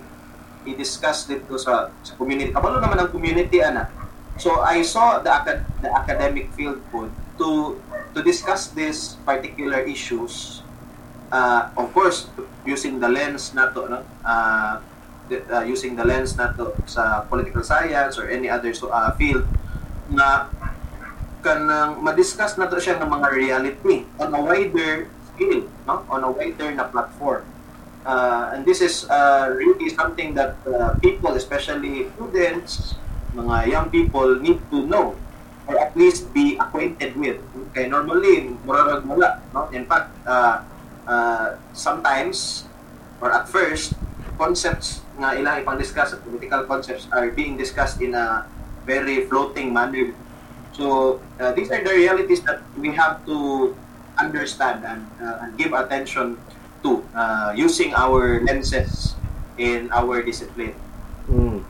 [0.69, 2.53] i-discuss dito sa sa community.
[2.53, 3.89] Kabalo naman ang community ana.
[4.37, 7.09] So I saw the acad- the academic field po
[7.41, 7.81] to
[8.13, 10.61] to discuss these particular issues
[11.33, 12.29] uh, of course
[12.69, 14.79] using the lens nato no uh,
[15.27, 19.43] the- uh, using the lens nato sa political science or any other so, uh, field
[20.07, 20.47] na
[21.45, 26.01] kanang ma-discuss na to siya ng mga reality on a wider scale, no?
[26.09, 27.45] on a wider na platform.
[28.01, 32.97] Uh, and this is uh, really something that uh, people, especially students,
[33.37, 35.13] mga young people, need to know
[35.69, 37.37] or at least be acquainted with.
[37.69, 39.41] Okay, normally, murarag wala.
[39.53, 39.69] No?
[39.73, 40.61] In fact, uh,
[41.05, 42.65] uh, sometimes,
[43.21, 43.97] or at first,
[44.37, 48.45] concepts nga ilang ipang discuss, political concepts are being discussed in a
[48.85, 50.13] very floating manner
[50.75, 53.71] so uh, these are the realities that we have to
[54.19, 56.37] understand and, uh, and give attention
[56.83, 59.15] to uh, using our lenses
[59.57, 60.75] in our discipline.
[61.31, 61.63] Mm.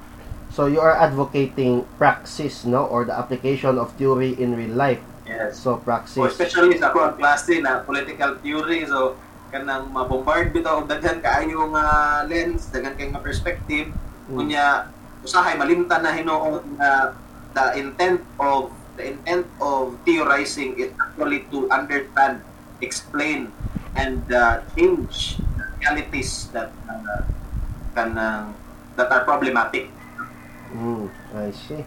[0.52, 2.86] So you are advocating praxis, no?
[2.86, 5.02] Or the application of theory in real life.
[5.26, 5.60] Yes.
[5.60, 6.22] So praxis.
[6.22, 9.18] especially sa ako ang klase na political theory so
[9.50, 11.86] kanang mabombard bitaw og daghan kaayo nga
[12.30, 13.90] lens, daghan kay nga perspective
[14.26, 14.42] Mm.
[14.42, 14.90] kunya
[15.22, 17.14] usahay malimtan na hinuon na
[17.54, 22.42] the intent of the intent of theorizing is actually to understand,
[22.82, 23.52] explain,
[23.96, 27.24] and uh, change the realities that uh,
[27.96, 28.52] kanang
[28.96, 29.88] that are problematic.
[30.76, 31.84] Mm, I see.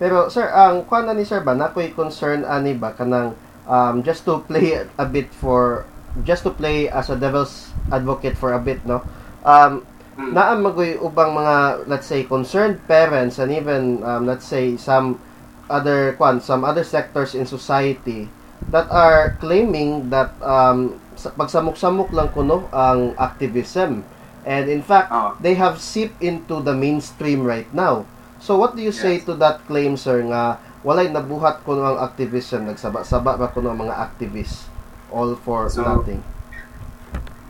[0.00, 3.36] Pero sir, ang kuan ni sir ba nakoy concern ani ba kanang
[3.68, 5.84] um, just to play a bit for
[6.22, 9.02] just to play as a devil's advocate for a bit no.
[9.44, 10.30] Um, Mm.
[10.30, 15.18] naa magoy ubang mga let's say concerned parents and even um, let's say some
[15.66, 18.28] other kwan some other sectors in society
[18.68, 24.04] that are claiming that um, sa- pagsamok-samok lang kuno ang activism
[24.44, 25.32] and in fact Oh.
[25.38, 28.04] they have seeped into the mainstream right now
[28.38, 29.24] so what do you say Yes.
[29.24, 33.96] to that claim sir nga walay nabuhat kuno ang activism nagsaba-saba ba kuno ang mga
[33.96, 34.68] activists
[35.08, 36.20] all for So, nothing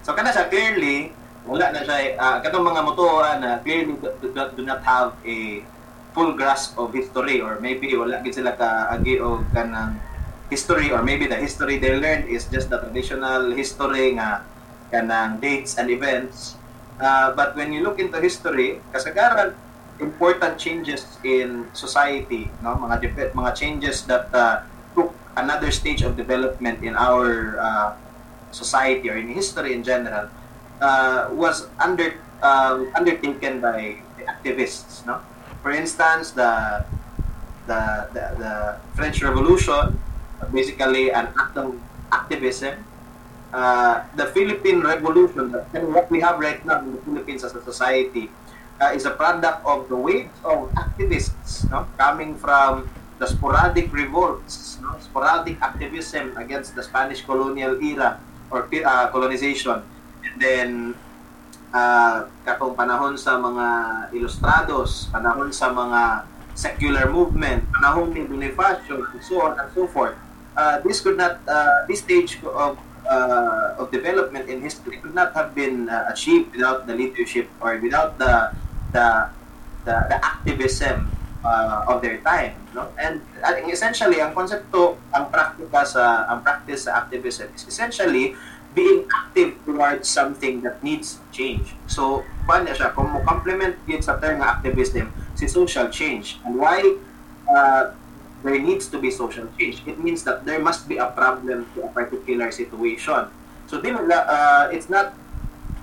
[0.04, 1.10] So kana siya clearly
[1.44, 5.60] wala na siya uh, katong mga motoa na clearly do, do, do not have a
[6.14, 9.98] full grasp of history or maybe wala gid sila ka agi og kanang
[10.48, 14.46] history or maybe the history they learned is just the traditional history nga
[14.94, 16.54] kanang dates and events
[16.94, 19.50] Uh, but when you look into history kasagaran
[19.98, 24.62] important changes in society no mga dep- mga changes that uh,
[24.94, 27.90] took another stage of development in our uh,
[28.54, 30.30] society or in history in general
[30.78, 35.02] uh, was under um, undertaken by the activists.
[35.02, 35.18] No,
[35.64, 36.84] for instance, the
[37.64, 37.80] the
[38.12, 38.52] the, the
[38.92, 39.96] French Revolution,
[40.52, 41.72] basically an act of
[42.12, 42.84] activism.
[43.54, 47.62] Uh, the Philippine Revolution, and what we have right now in the Philippines as a
[47.62, 48.28] society,
[48.82, 51.86] uh, is a product of the waves of activists no?
[51.96, 52.90] coming from
[53.22, 54.98] the sporadic revolts, no?
[54.98, 58.18] sporadic activism against the Spanish colonial era
[58.50, 59.80] or uh, colonization.
[60.26, 60.94] And then,
[61.74, 63.66] uh, katong panahon sa mga
[64.14, 70.14] ilustrados, panahon sa mga secular movement, panahon ni Bonifacio, and so on and so forth.
[70.54, 72.78] Uh, this could not, uh, this stage of
[73.10, 77.76] uh, of development in history could not have been uh, achieved without the leadership or
[77.78, 78.52] without the
[78.92, 79.28] the
[79.84, 81.10] the, the activism
[81.44, 86.88] uh, of their time no and uh, essentially ang konsepto ang praktika sa ang practice
[86.88, 88.32] sa activism is essentially
[88.74, 94.42] being active towards something that needs change so paano siya kung complement yun sa term
[94.42, 95.08] nga activism
[95.38, 96.82] si social change and why
[97.48, 97.94] uh,
[98.44, 99.80] there needs to be social change.
[99.88, 103.32] It means that there must be a problem to a particular situation.
[103.66, 105.16] So, di, uh, it's not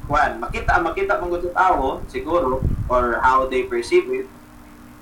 [0.05, 4.29] one, makita makita mong gusto tao, siguro, or how they perceive it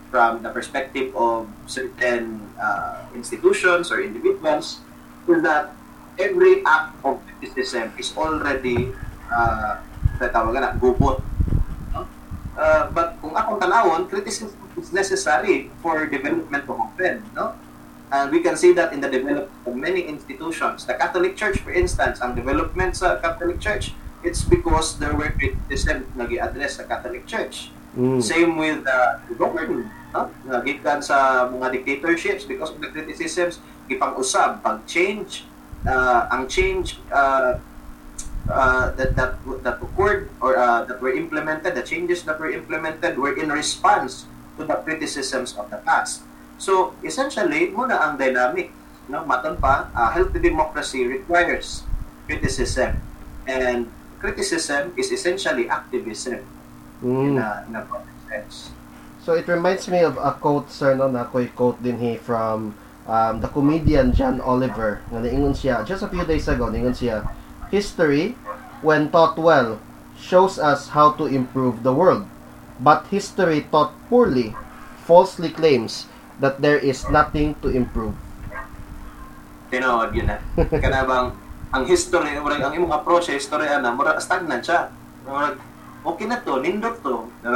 [0.10, 4.80] from the perspective of certain uh, institutions or individuals,
[5.28, 5.76] is that
[6.20, 8.92] every act of criticism is already
[9.32, 9.80] uh,
[10.20, 11.24] tawagan na, gubot.
[11.96, 12.04] No?
[12.60, 17.56] Uh, but kung akong tanawon, criticism is necessary for development to happen, no?
[18.12, 20.84] And we can see that in the development of many institutions.
[20.86, 23.94] The Catholic Church, for instance, ang development sa Catholic Church,
[24.26, 27.70] it's because there were criticism nag address sa Catholic Church.
[27.94, 28.18] Mm.
[28.22, 30.34] Same with uh, the government, no?
[30.46, 35.46] Nagikan sa mga dictatorships because of the criticisms, gipang-usab, pag-change,
[35.88, 37.60] uh, ang change uh,
[38.50, 43.18] uh, that that that occurred or uh, that were implemented, the changes that were implemented
[43.18, 44.26] were in response
[44.58, 46.24] to the criticisms of the past.
[46.60, 48.74] So essentially, muna ang dynamic,
[49.08, 49.24] no?
[49.24, 51.88] Maton pa, uh, healthy democracy requires
[52.28, 53.00] criticism,
[53.48, 53.88] and
[54.20, 56.44] criticism is essentially activism
[57.00, 57.40] in Mm.
[57.40, 57.84] a in a
[58.28, 58.76] sense.
[59.24, 62.76] So it reminds me of a quote sir no na ko'y quote din he from
[63.08, 67.28] um, the comedian John Oliver nga niingon siya just a few days ago niingon siya
[67.70, 68.36] history
[68.84, 69.80] when taught well
[70.20, 72.28] shows us how to improve the world
[72.80, 74.52] but history taught poorly
[75.08, 78.16] falsely claims that there is nothing to improve
[79.70, 80.38] Tinood yun na.
[80.82, 81.28] Kana bang
[81.70, 84.90] ang history, murag ang imong approach sa history ana, murag stagnant siya.
[85.30, 85.62] Murag
[86.02, 87.50] okay na to, nindot to, di?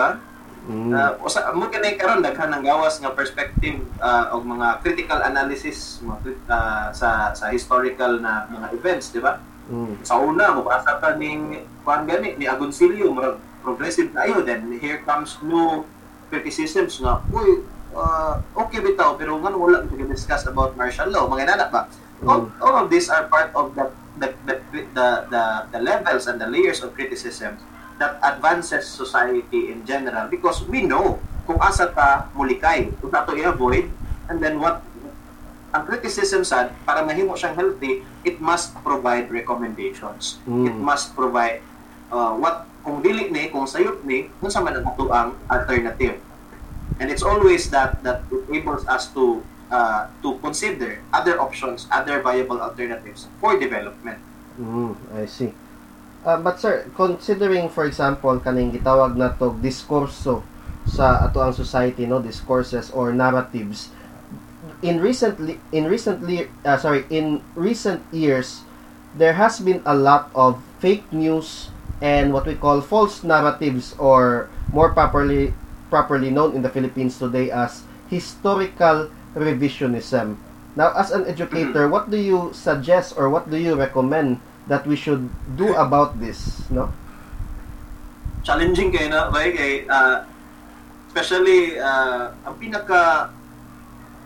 [0.67, 0.91] Mm.
[0.91, 5.99] Uh, usa mo kanay karon daghan ng gawas nga perspective uh, og mga critical analysis
[6.03, 9.39] mga, uh, sa sa historical na mga events, di ba?
[9.71, 10.03] Mm.
[10.03, 14.99] Sa una, mabasa ka ning kuan gani ni Agoncillo, murag progressive na ayo then here
[15.07, 15.87] comes new
[16.27, 17.63] criticisms nga, uy,
[17.95, 21.87] uh, okay bitaw pero nga wala kita discuss about martial law, mga nana ba?
[22.23, 25.43] All, all of these are part of the the, the the the
[25.75, 27.59] the levels and the layers of criticism
[27.99, 33.91] that advances society in general because we know kung asa ta mulikay, kung ato i-avoid,
[34.31, 34.81] and then what
[35.73, 40.37] ang criticism sad, para mahimo siyang healthy, it must provide recommendations.
[40.45, 40.69] Mm.
[40.69, 41.65] It must provide
[42.13, 46.21] uh, what kung dili ni, kung sayop ni, kung sa man ang ang alternative.
[47.01, 49.41] And it's always that that enables us to
[49.73, 54.21] uh, to consider other options, other viable alternatives for development.
[54.61, 55.57] Mm, I see.
[56.23, 60.39] Uh, but sir, considering for example kaning gitawag na to diskurso
[60.87, 63.91] sa ato ang society no discourses or narratives
[64.83, 68.67] in recently in recently uh, sorry in recent years
[69.15, 71.71] there has been a lot of fake news
[72.03, 75.53] and what we call false narratives or more properly
[75.87, 80.35] properly known in the Philippines today as historical revisionism.
[80.75, 84.95] Now as an educator what do you suggest or what do you recommend that we
[84.95, 85.27] should
[85.59, 86.91] do about this, no?
[88.43, 90.27] Challenging kayo na, kay, uh,
[91.07, 93.31] especially, uh, ang pinaka,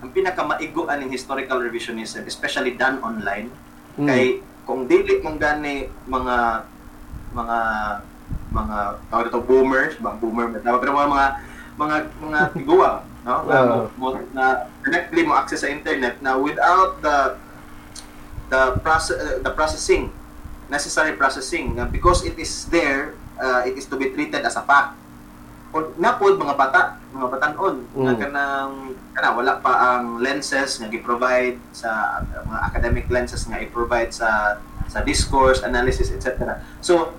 [0.02, 3.50] ang pinaka maiguan ng historical revisionism, especially done online,
[3.98, 4.08] mm.
[4.10, 6.66] kay, kung dili mong gani mga,
[7.34, 7.58] mga,
[8.52, 8.78] mga,
[9.10, 11.28] tawag ito, boomers, bang boomer, pero mga, mga,
[11.78, 13.36] mga, mga tiguwa, no?
[13.46, 14.46] Uh, na, na
[14.82, 17.36] directly mo access sa internet na without the
[18.48, 20.08] the process uh, the processing
[20.70, 24.64] necessary processing uh, because it is there uh, it is to be treated as a
[24.64, 24.96] fact
[25.76, 28.04] o napod mga bata mga batanon mm.
[28.08, 28.74] nga kanang
[29.12, 34.60] kana wala pa ang lenses nga gi-provide sa uh, mga academic lenses nga i-provide sa
[34.88, 37.12] sa discourse analysis etc so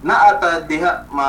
[0.00, 1.28] naata diha ma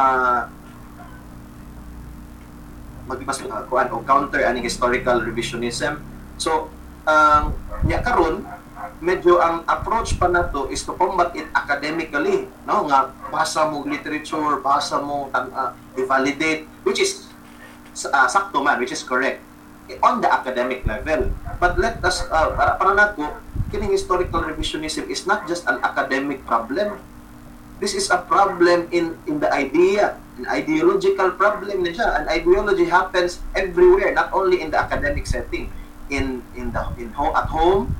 [3.07, 6.03] magmas uh, kuan o counter aning historical revisionism.
[6.35, 6.69] So
[7.07, 8.43] ang um, nya karon
[9.01, 12.85] medyo ang approach pa na to is to combat it academically no?
[12.89, 12.99] Nga
[13.29, 17.29] basa mo literature basa mo uh, i-validate which is
[18.09, 19.41] uh, sakto man which is correct
[20.03, 21.31] on the academic level.
[21.61, 23.23] But let us uh, para para nato
[23.71, 26.99] kining historical revisionism is not just an academic problem.
[27.77, 32.21] This is a problem in in the idea an ideological problem na siya.
[32.21, 35.73] An ideology happens everywhere not only in the academic setting
[36.13, 37.91] in in the in home at home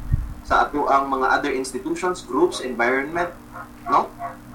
[0.47, 3.29] sa ato ang mga other institutions, groups, environment,
[3.83, 4.07] no?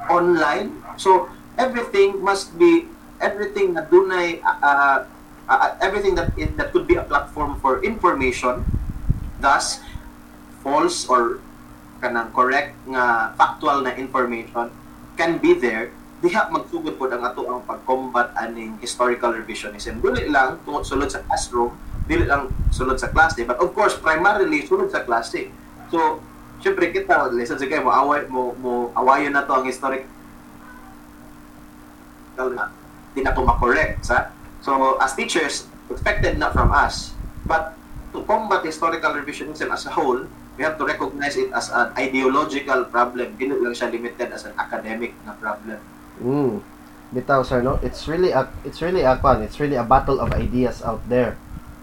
[0.09, 0.73] Online.
[0.97, 1.29] So,
[1.61, 2.89] everything must be
[3.21, 4.99] everything na dunay uh, uh,
[5.47, 8.67] uh, everything that it, that could be a platform for information
[9.39, 9.79] thus
[10.65, 11.39] false or
[12.03, 14.73] kanang correct nga factual na information
[15.15, 20.59] can be there diha magsugod pod ang ato ang pag-combat aning historical revisionism dili lang
[20.67, 21.75] tungod sulod sa classroom
[22.11, 25.51] dili lang sulod sa klase but of course primarily sulod sa klase
[25.93, 26.25] So,
[26.65, 30.09] syempre kita, lesson sa kayo, mo, away, mo, mo awayon na to ang historic
[32.33, 32.73] na
[33.13, 34.33] di na to makorek sa?
[34.65, 37.13] So as teachers expected not from us.
[37.45, 37.77] But
[38.17, 40.25] to combat historical revisionism as a whole
[40.57, 43.37] we have to recognize it as an ideological problem.
[43.37, 45.77] Dili lang siya limited as an academic na problem.
[46.23, 46.55] Mm.
[47.13, 47.77] bitaw sir no?
[47.85, 51.37] It's really a it's really a it's really a battle of ideas out there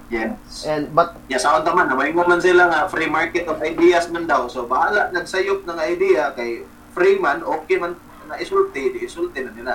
[0.09, 0.65] Yes.
[0.65, 4.25] And but yes, ako naman na may man sila nga free market of ideas man
[4.25, 4.49] daw.
[4.49, 6.65] So bahala nagsayop ng idea kay
[6.97, 7.93] free man okay man
[8.25, 9.73] na isulti, di isulti na nila.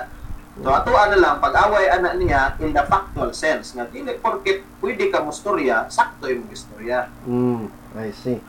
[0.59, 5.07] So ato ana lang pag-away ana niya in the factual sense nga dili porket pwede
[5.11, 7.07] ka mostorya, sakto imong istorya.
[7.27, 8.39] Mm, I see.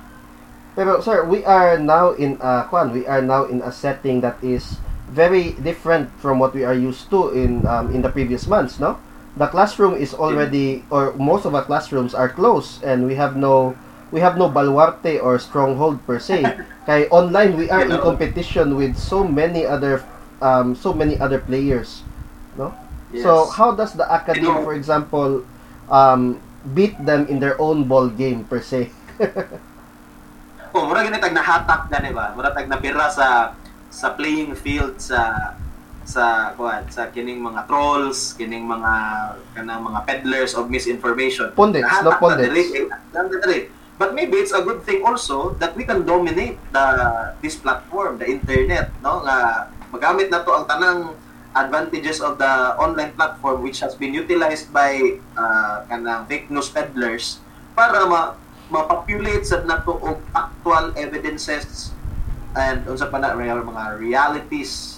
[0.75, 4.37] Pero sir, we are now in a kwan, we are now in a setting that
[4.43, 8.83] is very different from what we are used to in um, in the previous months,
[8.83, 8.99] no?
[9.37, 13.77] The classroom is already or most of our classrooms are closed and we have no
[14.11, 16.41] we have no baluarte or stronghold per se.
[16.87, 20.01] Kay online we are in competition with so many other
[20.41, 22.03] um, so many other players
[22.57, 22.73] no?
[23.13, 23.23] Yes.
[23.23, 25.45] so how does the academy for example
[25.91, 26.41] um,
[26.75, 28.91] beat them in their own ball game per se?
[30.77, 32.37] Oh mura gani tag nahatak gani ba?
[32.37, 33.57] Mura tag napira sa
[33.89, 35.57] sa playing field sa
[36.07, 38.93] sa kuan sa kining mga trolls, kining mga
[39.59, 41.51] kanang mga peddlers of misinformation.
[41.59, 42.71] Pundits, no pundits.
[43.97, 46.87] But maybe it's a good thing also that we can dominate the
[47.43, 49.25] this platform, the internet, no?
[49.27, 49.37] Nga
[49.91, 51.01] magamit na to ang tanang
[51.57, 57.41] advantages of the online platform which has been utilized by uh, kanang fake news peddlers
[57.73, 58.37] para ma
[58.69, 61.95] mapopulate sa nato og actual evidences
[62.53, 64.96] and unsa pa na mga realities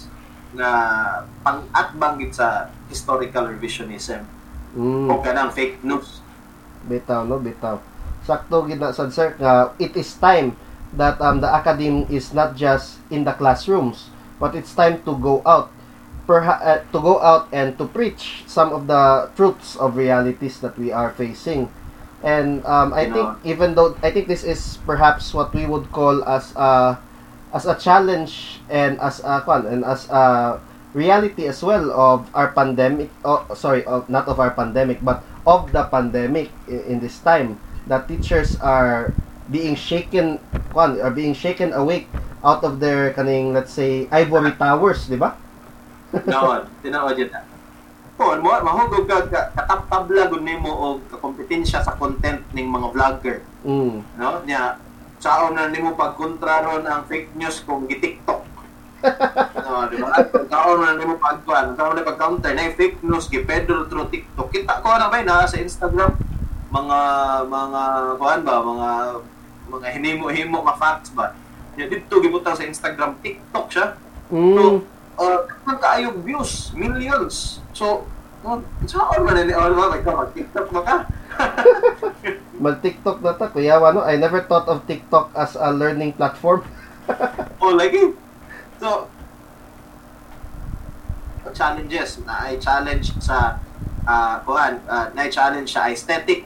[0.53, 0.69] na
[1.45, 4.25] pang-atbang sa historical revisionism
[4.73, 5.09] mm.
[5.09, 6.21] o kanang fake news.
[6.89, 7.37] Bitaw, no?
[7.37, 7.77] Bitaw.
[8.25, 10.57] Sakto gid na sad sir nga it is time
[10.93, 14.09] that um, the academy is not just in the classrooms
[14.41, 15.69] but it's time to go out
[16.25, 20.77] perha- uh, to go out and to preach some of the truths of realities that
[20.77, 21.69] we are facing
[22.21, 23.37] and um, I you think know.
[23.45, 26.97] even though I think this is perhaps what we would call as a
[27.53, 30.59] as a challenge and as a kwan and as a
[30.93, 35.71] reality as well of our pandemic oh, sorry of not of our pandemic but of
[35.71, 39.13] the pandemic in, in this time that teachers are
[39.49, 40.37] being shaken
[40.73, 42.05] kwan are being shaken awake
[42.45, 45.35] out of their kaning let's say ivory towers, di ba?
[46.13, 47.43] Noon, tinuod yun na.
[48.15, 53.37] Po, mo mahugog ka ka- kataptabla gud nimo og kompetensya sa content ning mga vlogger,
[53.67, 53.99] Mm.
[54.15, 54.39] no?
[54.47, 54.79] Nya
[55.19, 58.47] saon na nimo pagkontra ron ang fake news kung gi-TikTok.
[59.63, 60.15] no, di ba?
[60.47, 64.47] Saon na nimo pagkuan, saon na pag-counter na yung fake news gi Pedro through TikTok.
[64.47, 66.15] Kita ko na ba na sa Instagram
[66.71, 66.99] mga
[67.51, 67.81] mga
[68.15, 68.89] kuan ba, mga
[69.69, 71.35] mga hinimo-himo nga facts ba.
[71.75, 73.95] Nya dito gibutang sa Instagram TikTok siya.
[74.31, 74.83] Mm.
[75.19, 75.39] uh,
[75.79, 77.59] kaayong views, millions.
[77.75, 78.07] So,
[78.87, 80.81] saan man ni mga ka mag-TikTok mo
[82.59, 82.63] ka?
[82.67, 86.67] Mag-TikTok na ta, kuya, ano, I never thought of TikTok as a learning platform.
[87.63, 88.13] o lagi.
[88.77, 89.07] So,
[91.55, 93.57] challenges na ay challenge sa
[94.03, 96.45] uh, kuan, uh, na challenge sa aesthetic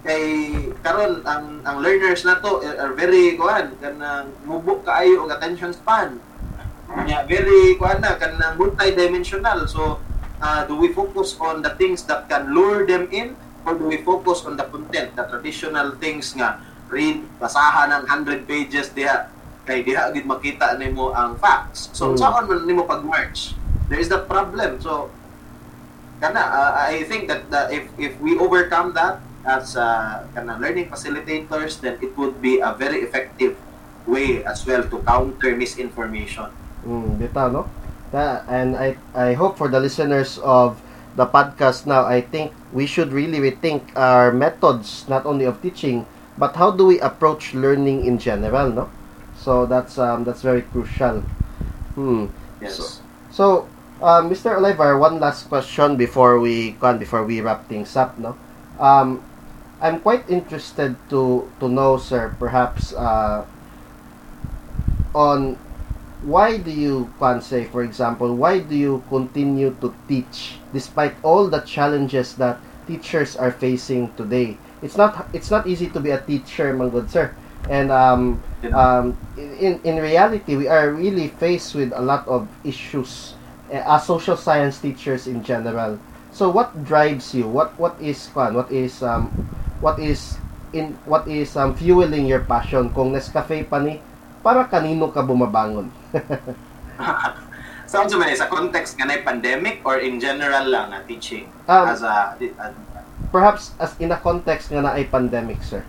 [0.00, 5.76] kay karon ang ang learners na to are very kuan kanang mubok kaayo og attention
[5.76, 6.16] span
[7.04, 10.00] nya very kuan na kanang multi-dimensional so
[10.40, 13.36] uh, do we focus on the things that can lure them in
[13.66, 16.60] or do we focus on the content the traditional things nga.
[16.90, 19.30] Read basahan ng 100 pages diha.
[19.62, 21.92] Kay diha gid makita nimo ang facts.
[21.94, 22.18] So Mm.
[22.18, 23.54] saan man nimo pag-merge?
[23.86, 24.82] There is that problem.
[24.82, 25.10] So
[26.18, 30.90] kana uh, I think that the, if if we overcome that as uh, kana learning
[30.90, 33.54] facilitators then it would be a very effective
[34.04, 36.50] way as well to counter misinformation.
[36.82, 37.62] Mm, bitaw, no?
[38.50, 40.80] And I, I hope for the listeners of
[41.16, 46.06] the podcast now, I think we should really rethink our methods, not only of teaching,
[46.38, 48.88] but how do we approach learning in general, no?
[49.36, 51.22] So that's um, that's very crucial.
[51.96, 52.26] Hmm.
[52.60, 53.46] yes So- So,
[54.02, 54.58] uh, Mr.
[54.58, 58.34] Oliver, one last question before we can before we wrap things up, no?
[58.82, 59.22] Um,
[59.80, 63.46] I'm quite interested to to know, sir, perhaps uh,
[65.14, 65.56] on
[66.22, 71.48] why do you can say, for example, why do you continue to teach despite all
[71.48, 74.56] the challenges that teachers are facing today?
[74.82, 77.34] It's not it's not easy to be a teacher, my good sir,
[77.68, 78.40] and um,
[78.72, 83.34] um, in, in reality, we are really faced with a lot of issues
[83.72, 85.98] uh, as social science teachers in general.
[86.32, 87.48] So, what drives you?
[87.48, 88.54] What what is fun?
[88.54, 89.28] What is um,
[89.80, 90.38] what is
[90.72, 92.88] in what is um, fueling your passion?
[92.96, 94.00] Kung Nescafe pa ni,
[94.40, 95.88] para kanino ka bumabangon?
[97.90, 102.02] Sounds man sa context nga na pandemic or in general lang na teaching Um, as
[102.02, 102.76] a, a-
[103.34, 105.82] perhaps as in a context nga na ay pandemic, sir.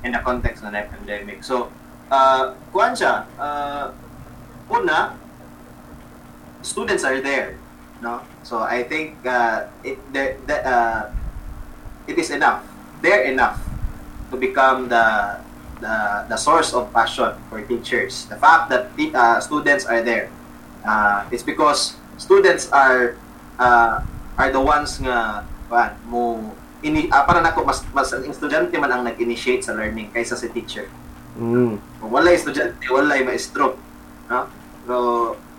[0.00, 1.42] in the context na na pandemic.
[1.42, 1.68] So,
[2.08, 3.90] uh, kuan siya, uh,
[4.70, 5.18] una,
[6.62, 7.58] students are there,
[8.00, 8.22] no?
[8.46, 11.02] So, I think uh, it the, the, uh,
[12.06, 12.62] it is enough.
[13.02, 13.58] They're enough
[14.30, 15.36] to become the
[15.80, 18.26] the, the source of passion for teachers.
[18.26, 20.30] The fact that uh, students are there
[20.84, 23.16] uh, is because students are
[23.58, 24.02] uh,
[24.38, 28.90] are the ones nga kuan mo ini ah, para nako mas mas ang estudyante man
[28.90, 30.86] ang nag-initiate sa learning kaysa si teacher.
[31.38, 31.78] Mm.
[31.78, 33.78] Kung wala estudyante, wala maestro.
[34.30, 34.46] No?
[34.86, 34.94] So,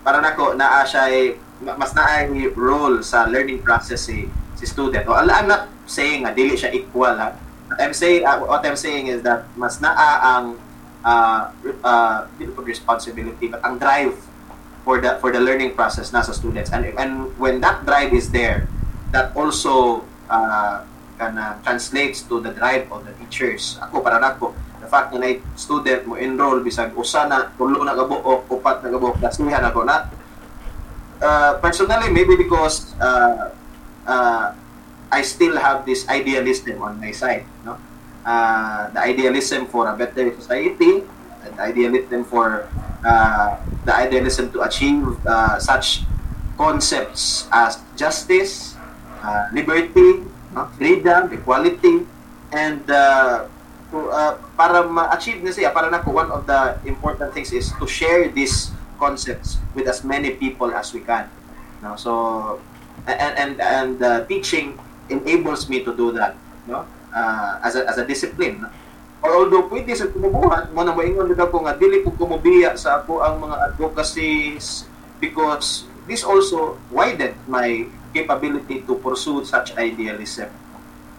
[0.00, 2.24] para nako naa siya ay- ma- mas naa
[2.56, 5.04] role sa learning process si si student.
[5.08, 7.36] Well, I'm not saying nga dili siya equal ha.
[7.78, 10.58] I'm saying uh, what I'm saying is that mas naa ang
[11.04, 11.54] uh,
[11.84, 12.18] uh,
[12.64, 14.16] responsibility but ang drive
[14.82, 16.72] for the for the learning process nasa students.
[16.72, 18.66] And and when that drive is there
[19.14, 20.82] that also uh,
[21.20, 23.76] kana translates to the drive of the teachers.
[23.84, 28.48] Ako para nako the fact na student mo enroll bisag usa na tulo na kabuok
[28.48, 30.08] upat na kabuok dasihan ako na.
[31.20, 33.52] Uh, personally maybe because uh,
[34.08, 34.56] uh,
[35.10, 37.76] I still have this idealism on my side no
[38.24, 41.02] uh, the idealism for a better society
[41.44, 42.68] the idealism for
[43.04, 46.04] uh, the idealism to achieve uh, such
[46.60, 48.76] concepts as justice,
[49.24, 50.20] uh, liberty,
[50.52, 50.68] no?
[50.76, 52.04] freedom, equality,
[52.52, 53.48] and uh,
[53.90, 57.72] to, uh, para ma-achieve na siya, para na po, one of the important things is
[57.80, 61.24] to share these concepts with as many people as we can.
[61.80, 61.96] No?
[61.96, 62.60] So,
[63.08, 64.76] and, and, and uh, teaching
[65.10, 66.86] enables me to do that no?
[67.12, 68.62] uh, as, a, as a discipline.
[68.62, 68.68] No?
[69.20, 73.04] Or although pwede sa kumubuhat, mo na maingon nila ko nga dili ko kumubiya sa
[73.04, 74.88] ako ang mga advocacies
[75.20, 77.84] because this also widened my
[78.16, 80.48] capability to pursue such idealism.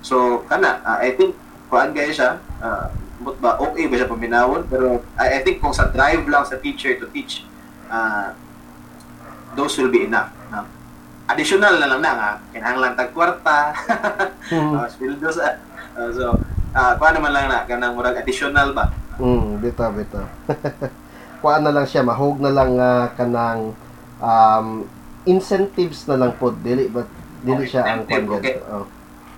[0.01, 1.37] So, kana, uh, I think,
[1.69, 2.89] kuan gaya siya, uh,
[3.21, 6.97] ba, okay ba siya paminawon, pero I, I think kung sa drive lang sa teacher
[6.97, 7.45] to teach,
[7.87, 8.33] uh,
[9.53, 10.33] those will be enough.
[11.31, 11.35] No?
[11.39, 13.71] Additional na lang na nga, kinahanglan tag kwarta,
[14.51, 14.75] Mm.
[14.75, 15.55] uh, sweldo sa,
[15.95, 16.35] uh, so,
[16.75, 18.91] uh, kuan naman lang na, kanang murag additional ba?
[19.15, 20.27] Mm, bitaw, bitaw.
[21.41, 23.71] kuan na lang siya mahog na lang nga kanang
[24.19, 24.67] um,
[25.23, 27.07] incentives na lang po dili but
[27.41, 28.55] dili Okay, siya ang incentive, okay.
[28.67, 28.85] oh.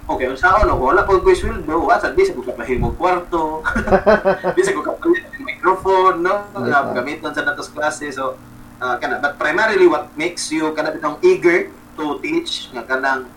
[0.04, 3.64] Okay, unsaon ako wala ko ko'y sweldo, at least ko kapahimo kwarto.
[4.58, 6.44] Bisa ko kapalit microphone, no?
[6.52, 8.12] Uh, gamiton sa natos klase.
[8.12, 8.36] So,
[8.84, 13.30] uh, kana but primarily what makes you kana bitong eager to teach nga kanang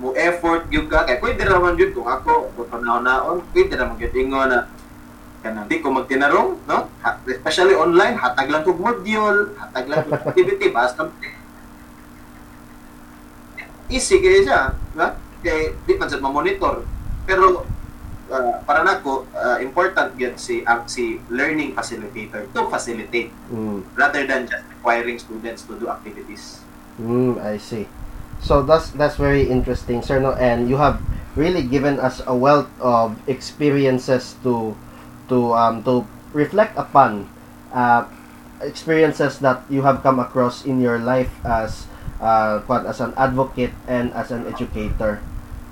[0.00, 1.04] mo effort gyud ka.
[1.04, 4.14] Kay pwede ra man gyud kung ako ko panahon-naon pwede ra man gyud.
[4.16, 4.60] Ingon na
[5.42, 6.78] kanang di ko magtinarong no?
[7.26, 11.10] Especially online hatag lang kog module hatag lang kog activity basta
[13.92, 14.60] easy kaya siya
[14.96, 16.86] na kay di man sad ma-monitor.
[17.28, 17.66] Pero
[18.32, 23.84] uh, para nako uh, important gyud si ang si learning facilitator to facilitate mm.
[23.98, 26.64] rather than just requiring students to do activities.
[26.96, 27.84] Mm, I see.
[28.42, 30.18] So that's that's very interesting, sir.
[30.18, 31.00] No, and you have
[31.36, 34.74] really given us a wealth of experiences to
[35.30, 37.30] to um to reflect upon
[37.72, 38.04] uh,
[38.60, 41.86] experiences that you have come across in your life as
[42.20, 45.22] uh, as an advocate and as an educator.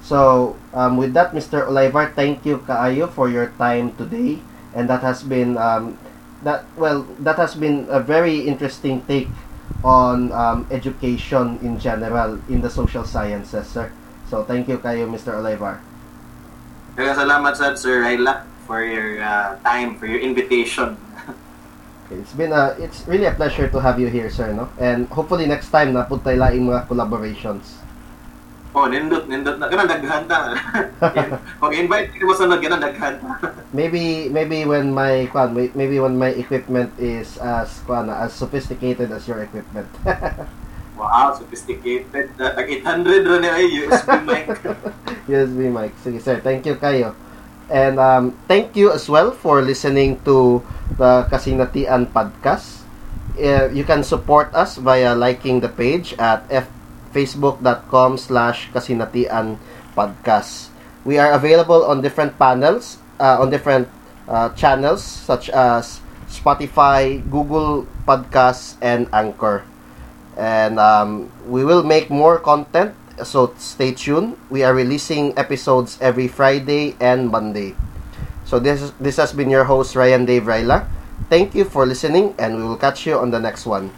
[0.00, 1.66] So um, with that, Mr.
[1.66, 4.38] Olivar, thank you kaayo for your time today,
[4.74, 5.98] and that has been um,
[6.42, 9.28] that well that has been a very interesting take
[9.84, 13.90] on um, education in general in the social sciences, sir.
[14.28, 15.34] So thank you kayo, Mr.
[15.38, 15.82] Olivar.
[16.94, 20.94] Kaya salamat sa Sir Raila for your uh, time, for your invitation.
[22.06, 24.66] Okay, it's been a it's really a pleasure to have you here, sir, no?
[24.82, 27.78] And hopefully next time na puntay laing mga collaborations.
[28.70, 29.66] Oh, nindot, nindot na.
[29.66, 30.54] Ganun, daghan ta.
[31.62, 33.50] Pag-invite ka mo sa nag, ganun, daghan ta.
[33.74, 39.10] Maybe maybe when my kwan, may- maybe when my equipment is as kwan, as sophisticated
[39.10, 39.90] as your equipment.
[41.00, 42.28] Wow, sophisticated.
[42.36, 44.52] Tag 800 rin ay USB mic.
[45.32, 45.96] USB mic.
[46.04, 46.36] Sige, sir.
[46.44, 47.16] Thank you kayo.
[47.72, 50.60] And um, thank you as well for listening to
[51.00, 52.84] the Kasinatian podcast.
[53.32, 56.68] Uh, you can support us via liking the page at f-
[57.12, 59.58] facebook.com slash kasinatian
[59.96, 60.68] podcast.
[61.04, 63.88] We are available on different panels, uh, on different
[64.28, 69.64] uh, channels such as Spotify, Google Podcasts, and Anchor.
[70.36, 72.94] And um, we will make more content,
[73.24, 74.38] so stay tuned.
[74.48, 77.74] We are releasing episodes every Friday and Monday.
[78.44, 80.88] So this is, this has been your host Ryan Dave Raila.
[81.28, 83.90] Thank you for listening, and we will catch you on the next one.